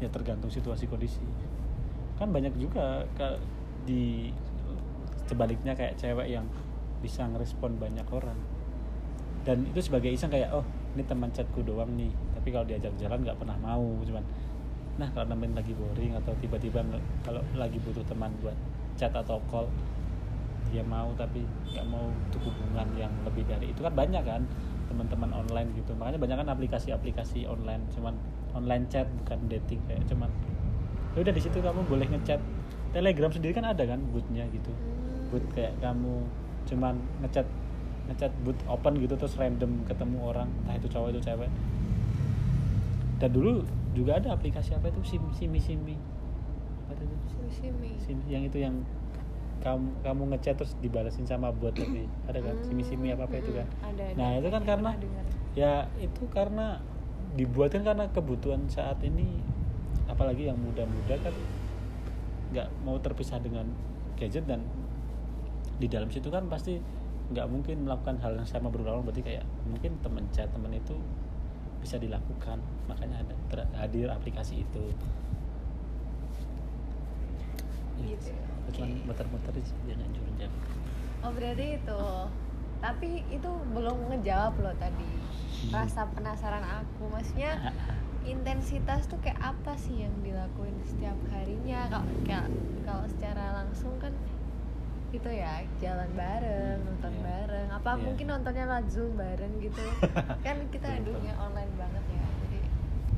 [0.04, 1.22] ya tergantung situasi kondisi
[2.22, 3.42] kan banyak juga ka-
[3.90, 4.30] di
[5.26, 6.46] sebaliknya kayak cewek yang
[7.02, 8.38] bisa ngerespon banyak orang.
[9.42, 10.62] Dan itu sebagai iseng kayak oh
[10.94, 14.24] ini teman chatku doang nih tapi kalau diajak jalan nggak pernah mau cuman
[15.00, 16.84] nah kalau nemenin lagi boring atau tiba-tiba
[17.24, 18.54] kalau lagi butuh teman buat
[19.00, 19.66] chat atau call
[20.70, 21.44] dia mau tapi
[21.74, 23.84] nggak mau untuk hubungan yang lebih dari itu.
[23.84, 24.44] Kan banyak kan
[24.88, 25.92] teman-teman online gitu.
[25.96, 28.16] Makanya banyak kan aplikasi-aplikasi online cuman
[28.56, 30.32] online chat bukan dating kayak cuman
[31.16, 32.40] ya udah di situ kamu boleh ngechat.
[32.92, 34.72] Telegram sendiri kan ada kan bootnya gitu.
[34.72, 35.32] Hmm.
[35.32, 36.28] boot kayak kamu
[36.68, 37.48] cuman ngechat
[38.12, 41.52] ngechat boot open gitu terus random ketemu orang entah itu cowok itu cewek.
[43.22, 43.64] Dan dulu
[43.96, 45.00] juga ada aplikasi apa itu?
[45.16, 45.96] Sim simi simi.
[46.92, 47.16] Apa itu?
[47.52, 48.76] Simi sim yang itu yang
[49.62, 52.56] kamu kamu ngechat terus dibalasin sama bot tapi ada kan?
[52.66, 53.68] Simi simi apa apa itu kan?
[53.88, 54.18] Ada, ada.
[54.20, 54.92] nah itu kan karena
[55.56, 56.80] ya itu karena
[57.36, 59.40] dibuatin karena kebutuhan saat ini
[60.12, 61.36] apalagi yang muda-muda kan
[62.52, 63.64] nggak mau terpisah dengan
[64.20, 64.60] gadget dan
[65.80, 66.78] di dalam situ kan pasti
[67.32, 71.00] nggak mungkin melakukan hal yang sama berulang berarti kayak mungkin temen chat temen itu
[71.82, 72.62] bisa dilakukan.
[72.86, 74.84] Makanya ada ter- hadir aplikasi itu.
[78.06, 78.32] Gitu.
[78.76, 79.04] Cuman oke.
[79.10, 79.54] muter-muter
[79.90, 80.54] jangan jurang
[81.22, 82.04] oh berarti itu.
[82.82, 85.10] Tapi itu belum ngejawab loh tadi.
[85.62, 85.78] Hmm.
[85.86, 87.06] rasa penasaran aku.
[87.14, 87.54] Maksudnya
[88.24, 91.90] intensitas tuh kayak apa sih yang dilakuin setiap harinya?
[91.90, 92.48] Kalau kayak
[92.86, 94.14] kalau secara langsung kan
[95.12, 97.24] itu ya jalan bareng nonton Iya.
[97.26, 97.68] bareng.
[97.74, 98.04] Apa Iya.
[98.06, 99.84] mungkin nontonnya zoom bareng gitu.
[100.46, 102.24] Kan kita dunia online banget ya.
[102.40, 102.60] Jadi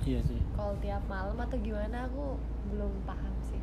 [0.03, 0.41] iya sih.
[0.57, 2.33] kalau tiap malam atau gimana aku
[2.73, 3.61] belum paham sih.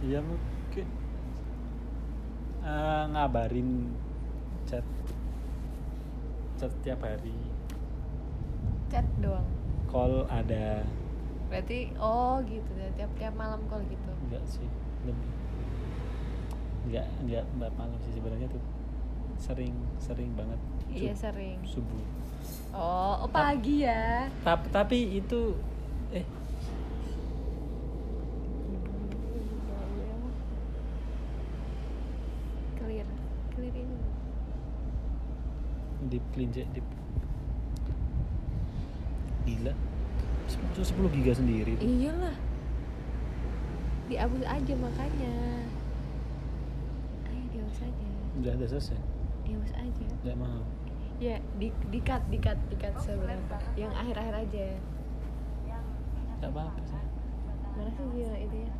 [0.00, 0.86] Iya mungkin.
[2.58, 3.92] Eh, ngabarin
[4.64, 4.84] chat
[6.56, 7.36] chat tiap hari.
[8.88, 9.44] Chat doang
[9.88, 10.84] call ada
[11.48, 12.88] berarti oh gitu ya.
[12.92, 14.12] Tiap tiap malam call gitu.
[14.28, 14.68] Enggak sih
[15.08, 15.32] lebih.
[16.88, 18.60] Enggak enggak mbak malam sih sebenarnya tuh.
[19.40, 20.60] Sering sering banget.
[20.92, 21.58] Iya Sub- sering.
[21.64, 22.04] subuh.
[22.76, 24.28] Oh, oh pagi ya?
[24.44, 25.56] Tapi tapi itu
[26.12, 26.24] eh.
[32.76, 33.08] Clear
[33.56, 33.96] clear ini.
[36.08, 36.88] Deep clean deep
[39.48, 39.72] gila.
[40.48, 41.84] 10 giga sendiri tuh.
[41.88, 42.36] iyalah.
[44.08, 45.34] Dihapus aja makanya.
[47.28, 48.06] Ayo dihapus aja
[48.38, 49.00] udah udah selesai.
[49.48, 50.62] Dihapus aja nggak mau
[51.18, 54.66] ya di di cut di cut di cut seberapa yang akhir akhir aja.
[56.38, 57.02] Nggak apa apa sih.
[57.74, 58.72] Mana sih gila itu ya?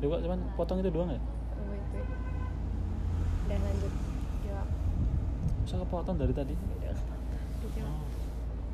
[0.00, 1.20] Lu kok cuman potong itu doang ya?
[1.20, 2.08] oh, wait.
[3.46, 3.92] dan lanjut.
[4.48, 4.68] Jawab.
[5.60, 6.54] Masa kepotong dari tadi?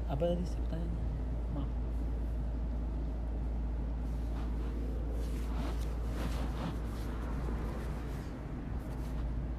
[0.07, 0.99] Apa tadi sih pertanyaannya?
[1.53, 1.71] Maaf.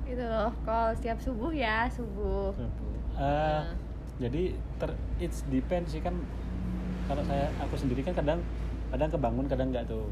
[0.08, 2.56] itu loh kalau setiap subuh ya subuh
[3.18, 3.66] Eh, Nah.
[4.20, 4.44] jadi
[4.78, 6.14] ter it's depends sih kan
[7.06, 8.40] kalau saya aku sendiri kan kadang
[8.88, 10.06] kadang kebangun kadang enggak tuh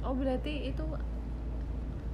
[0.00, 0.82] oh berarti itu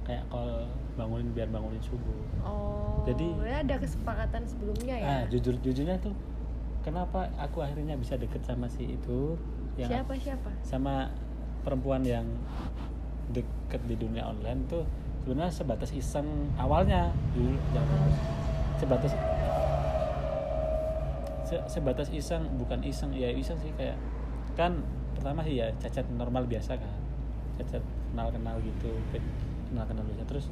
[0.03, 5.95] kayak kalau bangunin biar bangunin subuh oh Jadi- ada kesepakatan sebelumnya ya ah jujur jujurnya
[5.97, 6.13] tuh
[6.81, 9.35] kenapa aku akhirnya bisa deket sama si itu?
[9.75, 10.49] Yang siapa siapa?
[10.63, 11.11] Sama
[11.63, 12.25] perempuan yang
[13.29, 14.83] deket di dunia online tuh
[15.23, 16.25] sebenarnya sebatas iseng
[16.55, 17.11] awalnya.
[17.35, 18.01] Dulu jangan
[18.79, 19.11] sebatas
[21.45, 23.11] se- sebatas iseng bukan iseng.
[23.13, 23.99] Ya iseng sih kayak
[24.55, 24.79] kan
[25.15, 26.93] pertama sih ya cacat normal biasa kan.
[27.59, 28.91] Cacat kenal kenal gitu
[29.69, 30.23] kenal kenal biasa.
[30.25, 30.45] Terus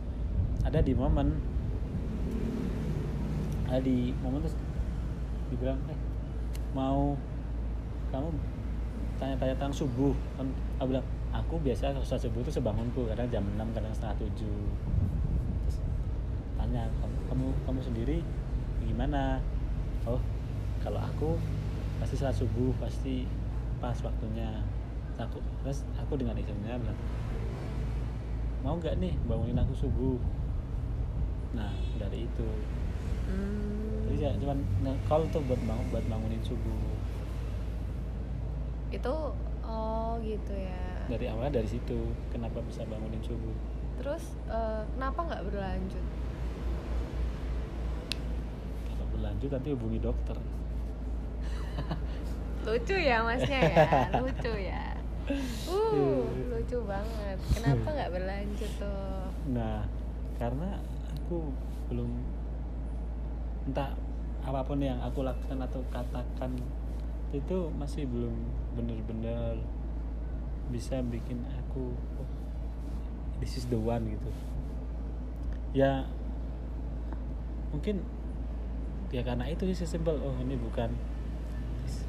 [0.68, 1.38] ada di momen
[3.68, 4.56] ada di momen terus
[5.52, 6.00] dibilang eh
[6.76, 7.16] mau
[8.12, 8.30] kamu
[9.20, 10.14] tanya-tanya tentang subuh.
[10.40, 10.48] Kan
[10.80, 14.64] aku bilang aku biasa sholat subuh itu sebangunku kadang jam 6 kadang setengah tujuh.
[16.58, 18.18] Tanya kamu kamu, kamu sendiri
[18.84, 19.44] gimana?
[20.08, 20.22] Oh
[20.80, 21.36] kalau aku
[22.00, 23.28] pasti sholat subuh pasti
[23.84, 24.64] pas waktunya.
[25.18, 27.00] Aku terus aku dengan isengnya bilang
[28.62, 30.18] mau nggak nih bangunin aku subuh?
[31.58, 32.50] Nah dari itu.
[33.28, 34.58] Hmm, jadi ya cuman
[35.12, 36.80] call tuh buat bangun buat bangunin subuh.
[38.88, 39.36] Itu
[39.68, 41.08] oh gitu ya.
[41.12, 43.52] Dari awal dari situ kenapa bisa bangunin subuh?
[44.00, 46.06] Terus eh, kenapa nggak berlanjut?
[48.88, 50.38] Kalau berlanjut nanti hubungi dokter.
[52.68, 53.88] Lucu ya masnya ya?
[54.24, 54.84] Lucu ya?
[55.68, 57.38] Uh lucu banget.
[57.52, 59.28] Kenapa nggak berlanjut tuh?
[59.52, 59.84] Nah
[60.40, 60.80] karena
[61.20, 61.52] aku
[61.92, 62.37] belum
[63.68, 63.92] entah
[64.48, 66.56] apa pun yang aku lakukan atau katakan
[67.36, 68.32] itu masih belum
[68.80, 69.60] bener-bener
[70.72, 72.30] bisa bikin aku oh,
[73.44, 74.32] this is the one gitu.
[75.76, 76.08] Ya
[77.76, 78.08] mungkin
[79.12, 80.16] ya karena itu sih simple.
[80.16, 80.96] Oh ini bukan
[81.84, 82.08] this,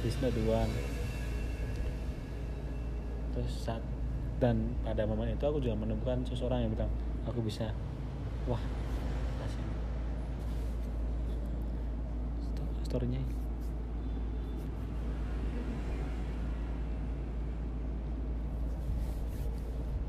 [0.00, 0.72] this not the one.
[3.36, 3.84] Terus saat
[4.40, 6.92] dan pada momen itu aku juga menemukan seseorang yang bilang
[7.28, 7.68] aku bisa.
[8.48, 8.60] Wah
[9.44, 9.64] asik
[12.90, 13.22] Ini.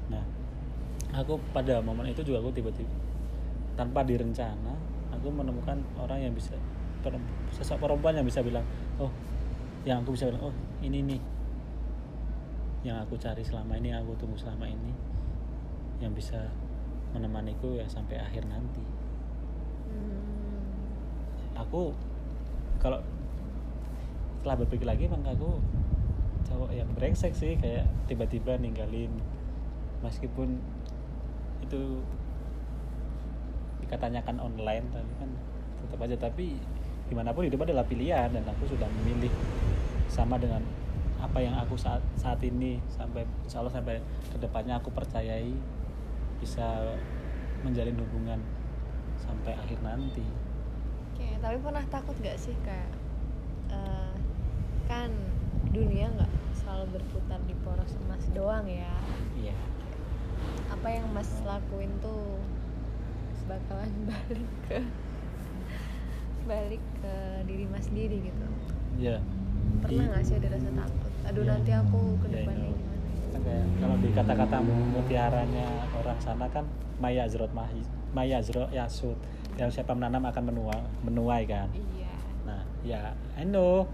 [0.09, 0.25] nah
[1.13, 2.89] aku pada momen itu juga aku tiba-tiba
[3.77, 4.73] tanpa direncana
[5.13, 6.57] aku menemukan orang yang bisa
[7.53, 8.65] sosok perempuan yang bisa bilang
[8.97, 9.13] oh
[9.85, 11.21] yang aku bisa bilang oh ini nih
[12.81, 14.91] yang aku cari selama ini yang aku tunggu selama ini
[16.01, 16.49] yang bisa
[17.13, 18.81] menemaniku ya sampai akhir nanti
[19.91, 20.63] Hmm,
[21.59, 21.91] aku
[22.81, 22.97] kalau
[24.41, 25.61] setelah berpikir lagi emang aku
[26.49, 29.13] cowok yang brengsek sih kayak tiba-tiba ninggalin.
[30.01, 30.57] Meskipun
[31.61, 32.01] itu
[33.85, 35.29] katanya kan online tapi kan
[35.85, 36.17] tetap aja.
[36.17, 36.57] Tapi
[37.05, 39.29] gimana pun hidup adalah pilihan dan aku sudah memilih
[40.09, 40.65] sama dengan
[41.21, 44.01] apa yang aku saat saat ini sampai insya Allah sampai
[44.33, 45.53] ke depannya aku percayai
[46.41, 46.97] bisa
[47.61, 48.41] menjalin hubungan
[49.21, 50.25] sampai akhir nanti
[51.41, 52.91] tapi pernah takut gak sih kayak
[53.69, 54.13] eh,
[54.85, 55.09] kan
[55.71, 58.91] dunia nggak selalu berputar di poros emas doang ya?
[59.33, 59.55] Iya.
[60.69, 62.37] Apa yang mas lakuin tuh
[63.47, 64.79] bakalan balik ke
[66.43, 67.13] balik ke
[67.45, 68.45] diri mas sendiri gitu?
[68.97, 69.17] Iya.
[69.81, 71.11] Pernah nggak sih ada rasa takut?
[71.25, 71.51] Aduh Iya.
[71.55, 72.77] nanti aku ke Iya, depannya itu.
[72.77, 73.07] gimana?
[73.31, 76.65] Kan kayak kalau di kata-kata mutiaranya orang sana kan
[76.99, 77.81] maya zrot mahi
[78.11, 79.15] maya zro yasud
[79.61, 81.69] yang siapa menanam akan menuai menuai kan?
[81.69, 82.13] Iya.
[82.49, 83.85] Nah ya I know.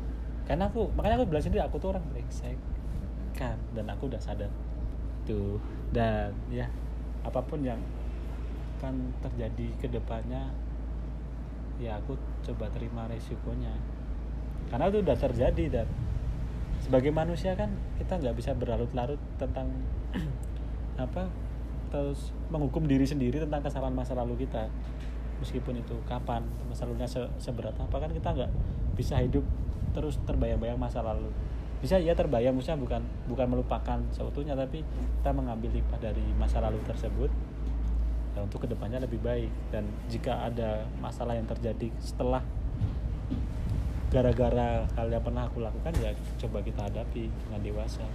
[0.47, 2.55] Karena aku makanya aku bilang sendiri aku tuh orang brengsek
[3.35, 3.59] kan?
[3.75, 4.47] Dan aku udah sadar
[5.27, 5.59] tuh.
[5.91, 6.71] Dan ya
[7.27, 7.83] apa pun yang
[8.79, 10.47] akan terjadi ke depannya
[11.83, 12.15] ya aku
[12.47, 13.75] coba terima resikonya.
[14.71, 15.87] Karena itu udah terjadi dan
[16.79, 19.67] sebagai manusia kan kita nggak bisa berlarut-larut tentang
[21.05, 21.27] apa
[21.87, 24.67] terus menghukum diri sendiri tentang kesalahan masa lalu kita
[25.41, 28.51] meskipun itu kapan masa lalunya se- seberat apa kan kita nggak
[28.97, 29.45] bisa hidup
[29.93, 31.29] terus terbayang-bayang masa lalu.
[31.77, 34.81] Bisa ya terbayang maksudnya bukan bukan melupakan seutuhnya tapi
[35.21, 37.29] kita mengambil hikmah dari masa lalu tersebut
[38.33, 39.49] ya untuk ke depannya lebih baik.
[39.69, 42.41] Dan jika ada masalah yang terjadi setelah
[44.07, 48.05] gara-gara hal yang pernah aku lakukan ya coba kita hadapi dengan dewasa.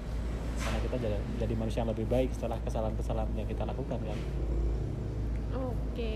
[0.62, 4.18] Karena kita jadi, jadi manusia yang lebih baik setelah kesalahan-kesalahan yang kita lakukan kan?
[5.52, 6.14] Oke.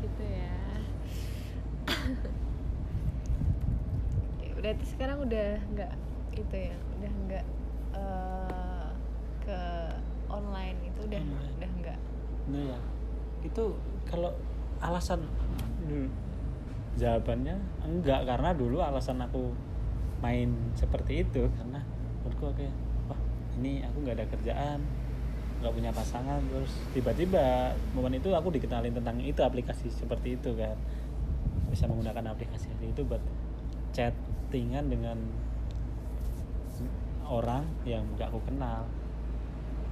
[0.00, 0.58] gitu ya
[4.20, 5.92] Oke, berarti sekarang udah nggak
[6.36, 7.44] gitu ya udah nggak
[7.96, 8.88] eh,
[9.40, 9.60] ke
[10.30, 11.52] online itu udah Online.
[11.58, 11.98] udah nggak.
[12.52, 12.78] Nah ya.
[13.40, 13.64] Itu
[14.04, 14.30] kalau
[14.84, 15.24] alasan
[15.88, 16.08] hmm,
[17.00, 19.52] jawabannya enggak karena dulu alasan aku
[20.20, 21.80] main seperti itu karena
[22.20, 22.76] menurutku kayak
[23.08, 23.20] wah
[23.56, 24.80] ini aku nggak ada kerjaan
[25.60, 26.40] nggak punya pasangan.
[26.52, 30.76] Terus tiba-tiba momen itu aku dikenalin tentang itu aplikasi seperti itu kan.
[31.72, 33.20] Bisa menggunakan aplikasi itu buat
[33.90, 35.18] chattingan dengan
[37.30, 38.86] orang yang nggak aku kenal.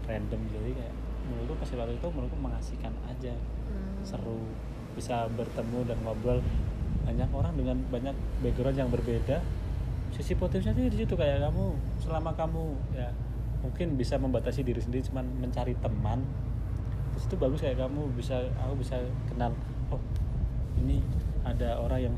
[0.09, 0.95] Random jadi kayak
[1.29, 3.35] menurutku pas waktu itu menurutku mengasihkan aja.
[3.69, 4.01] Hmm.
[4.01, 4.41] seru
[4.97, 6.41] bisa bertemu dan ngobrol
[7.05, 9.39] banyak orang dengan banyak background yang berbeda.
[10.11, 13.13] Sisi positifnya sih di situ kayak kamu selama kamu ya
[13.61, 16.25] mungkin bisa membatasi diri sendiri cuman mencari teman.
[17.15, 18.97] Terus itu bagus kayak kamu bisa aku bisa
[19.29, 19.53] kenal
[19.93, 20.01] oh
[20.81, 21.05] ini
[21.45, 22.15] ada orang yang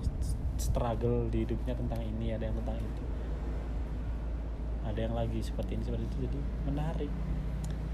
[0.61, 3.05] struggle di hidupnya tentang ini ada yang tentang itu.
[4.85, 6.39] Ada yang lagi seperti ini seperti itu jadi
[6.69, 7.13] menarik.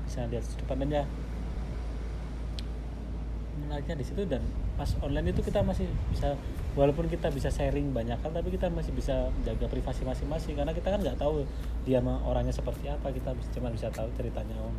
[0.05, 0.69] Bisa lihat sudut
[3.57, 4.45] menariknya di situ dan
[4.77, 6.37] pas online itu kita masih bisa
[6.77, 10.93] walaupun kita bisa sharing banyak hal tapi kita masih bisa jaga privasi masing-masing karena kita
[10.93, 11.49] kan nggak tahu
[11.89, 14.77] dia orangnya seperti apa kita cuma bisa tahu ceritanya om.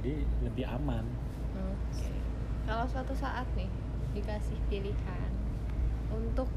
[0.00, 1.04] Jadi lebih aman.
[1.52, 2.08] Oke.
[2.64, 3.68] Kalau suatu saat nih
[4.16, 5.43] dikasih pilihan
[6.14, 6.48] untuk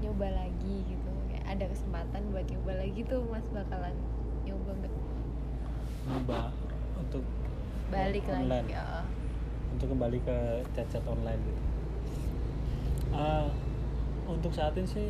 [0.00, 3.94] nyoba lagi gitu, kayak ada kesempatan buat nyoba lagi tuh Mas bakalan
[4.44, 4.94] nyoba nggak?
[6.04, 6.40] nyoba
[7.00, 7.24] untuk
[7.88, 8.64] Balik Online.
[8.64, 8.74] lagi.
[8.76, 9.04] Ya.
[9.74, 10.36] untuk kembali ke
[10.70, 11.62] cacat online gitu.
[13.10, 13.46] Eh,
[14.26, 15.06] untuk saat ini sih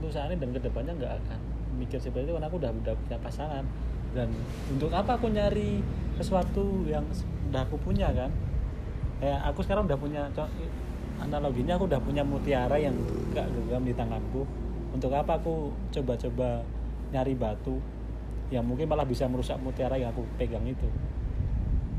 [0.00, 1.40] untuk saat ini dan ke depannya nggak akan
[1.78, 3.64] mikir seperti itu karena aku udah udah punya pasangan
[4.10, 4.28] dan
[4.66, 5.78] untuk apa aku nyari
[6.18, 7.06] sesuatu yang
[7.50, 8.30] udah aku punya kan
[9.22, 10.26] kayak aku sekarang udah punya
[11.20, 12.96] analoginya aku udah punya mutiara yang
[13.36, 14.42] gak genggam di tanganku.
[14.90, 16.66] Untuk apa aku coba-coba
[17.14, 17.78] nyari batu
[18.50, 20.88] yang mungkin malah bisa merusak mutiara yang aku pegang itu?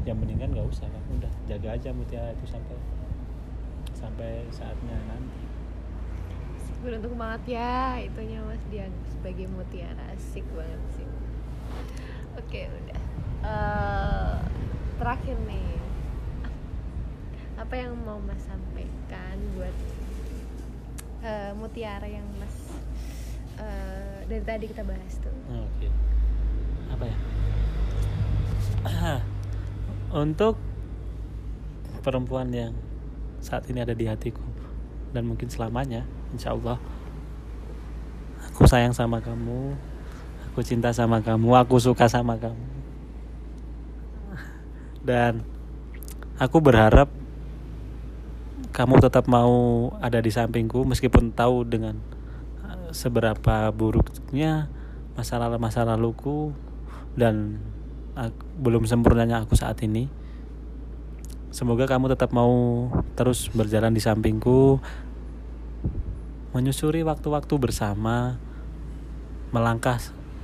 [0.04, 2.78] Yang mendingan nggak usah kan udah jaga aja mutiara itu sampai
[3.96, 5.42] sampai saatnya nanti.
[6.82, 10.04] Beruntung banget ya itunya Mas Dian sebagai mutiara.
[10.12, 11.10] Asik banget sih.
[12.36, 13.02] Oke udah.
[13.42, 14.38] Eh,
[14.98, 15.81] terakhir nih
[17.62, 19.76] apa yang mau Mas sampaikan buat
[21.22, 22.58] eh, mutiara yang Mas
[23.62, 25.30] eh, dari tadi kita bahas tuh.
[25.46, 25.88] Nah, oke.
[26.98, 27.18] Apa ya?
[30.26, 30.58] Untuk
[32.02, 32.74] perempuan yang
[33.46, 34.42] saat ini ada di hatiku
[35.14, 36.02] dan mungkin selamanya
[36.34, 36.82] insya Allah
[38.42, 39.78] aku sayang sama kamu
[40.50, 42.66] aku cinta sama kamu aku suka sama kamu.
[45.02, 45.46] Dan
[46.42, 47.21] aku berharap
[48.72, 52.00] kamu tetap mau ada di sampingku meskipun tahu dengan
[52.64, 54.72] eh, seberapa buruknya
[55.16, 56.56] masa lalu masa laluku
[57.20, 57.60] dan
[58.16, 60.08] ak- belum sempurnanya aku saat ini.
[61.52, 62.88] Semoga kamu tetap mau
[63.20, 64.80] terus berjalan di sampingku
[66.56, 68.40] menyusuri waktu-waktu bersama
[69.52, 70.00] melangkah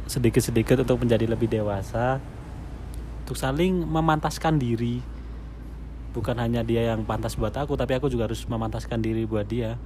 [0.07, 2.19] sedikit-sedikit untuk menjadi lebih dewasa
[3.23, 4.99] untuk saling memantaskan diri
[6.17, 9.77] bukan hanya dia yang pantas buat aku tapi aku juga harus memantaskan diri buat dia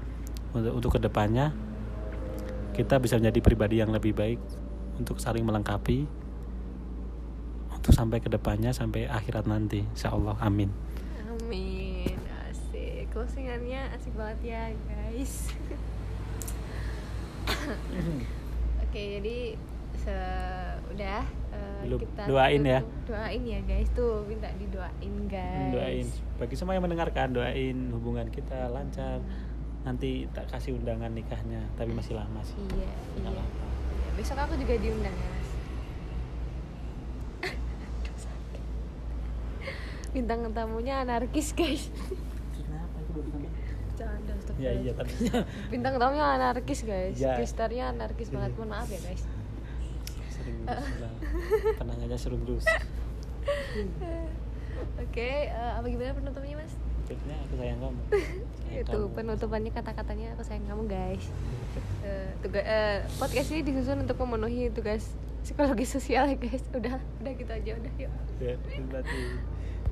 [0.55, 1.51] untuk untuk ke depannya
[2.71, 4.39] kita bisa menjadi pribadi yang lebih baik
[4.95, 6.07] untuk saling melengkapi
[7.75, 10.71] untuk sampai ke depannya sampai akhirat nanti insya Allah amin
[11.51, 12.15] Amin.
[12.47, 13.11] Asik.
[13.11, 15.51] Closingannya asik banget ya, guys.
[18.88, 19.59] Oke, jadi
[19.99, 20.15] se
[21.52, 21.99] eh, Belum.
[21.99, 22.80] kita Doain ya.
[23.04, 23.89] Doain ya, guys.
[23.91, 25.72] Tuh, minta didoain, guys.
[25.72, 29.20] doain bagi semua yang mendengarkan doain hubungan kita lancar
[29.82, 33.41] nanti tak kasih undangan nikahnya tapi masih lama sih Iya, Nggak iya.
[33.41, 35.49] Iya, Besok aku juga diundang ya, Mas.
[40.14, 41.88] Bintang tamunya anarkis, guys.
[42.52, 43.20] kenapa itu?
[43.95, 45.12] Canda, ya iya tapi
[45.72, 47.16] Bintang tamunya anarkis, guys.
[47.16, 47.39] Ya.
[47.89, 48.52] Anarkis banget.
[48.54, 49.24] Mohon maaf ya, guys.
[50.66, 51.14] Lah
[51.76, 52.66] tenang aja seru terus
[54.98, 56.74] Oke, eh, apa gimana penutupnya, Mas?
[57.06, 58.02] Akhirnya aku sayang kamu.
[58.62, 59.14] Sayang itu kamu.
[59.14, 61.26] penutupannya kata-katanya aku sayang kamu guys.
[62.02, 65.12] Eh, tuga- eh, podcast ini disusun untuk memenuhi tugas
[65.42, 66.64] psikologi sosial ya guys.
[66.72, 68.12] Udah udah gitu aja udah yuk.
[68.39, 68.54] Ya
[68.88, 69.20] berarti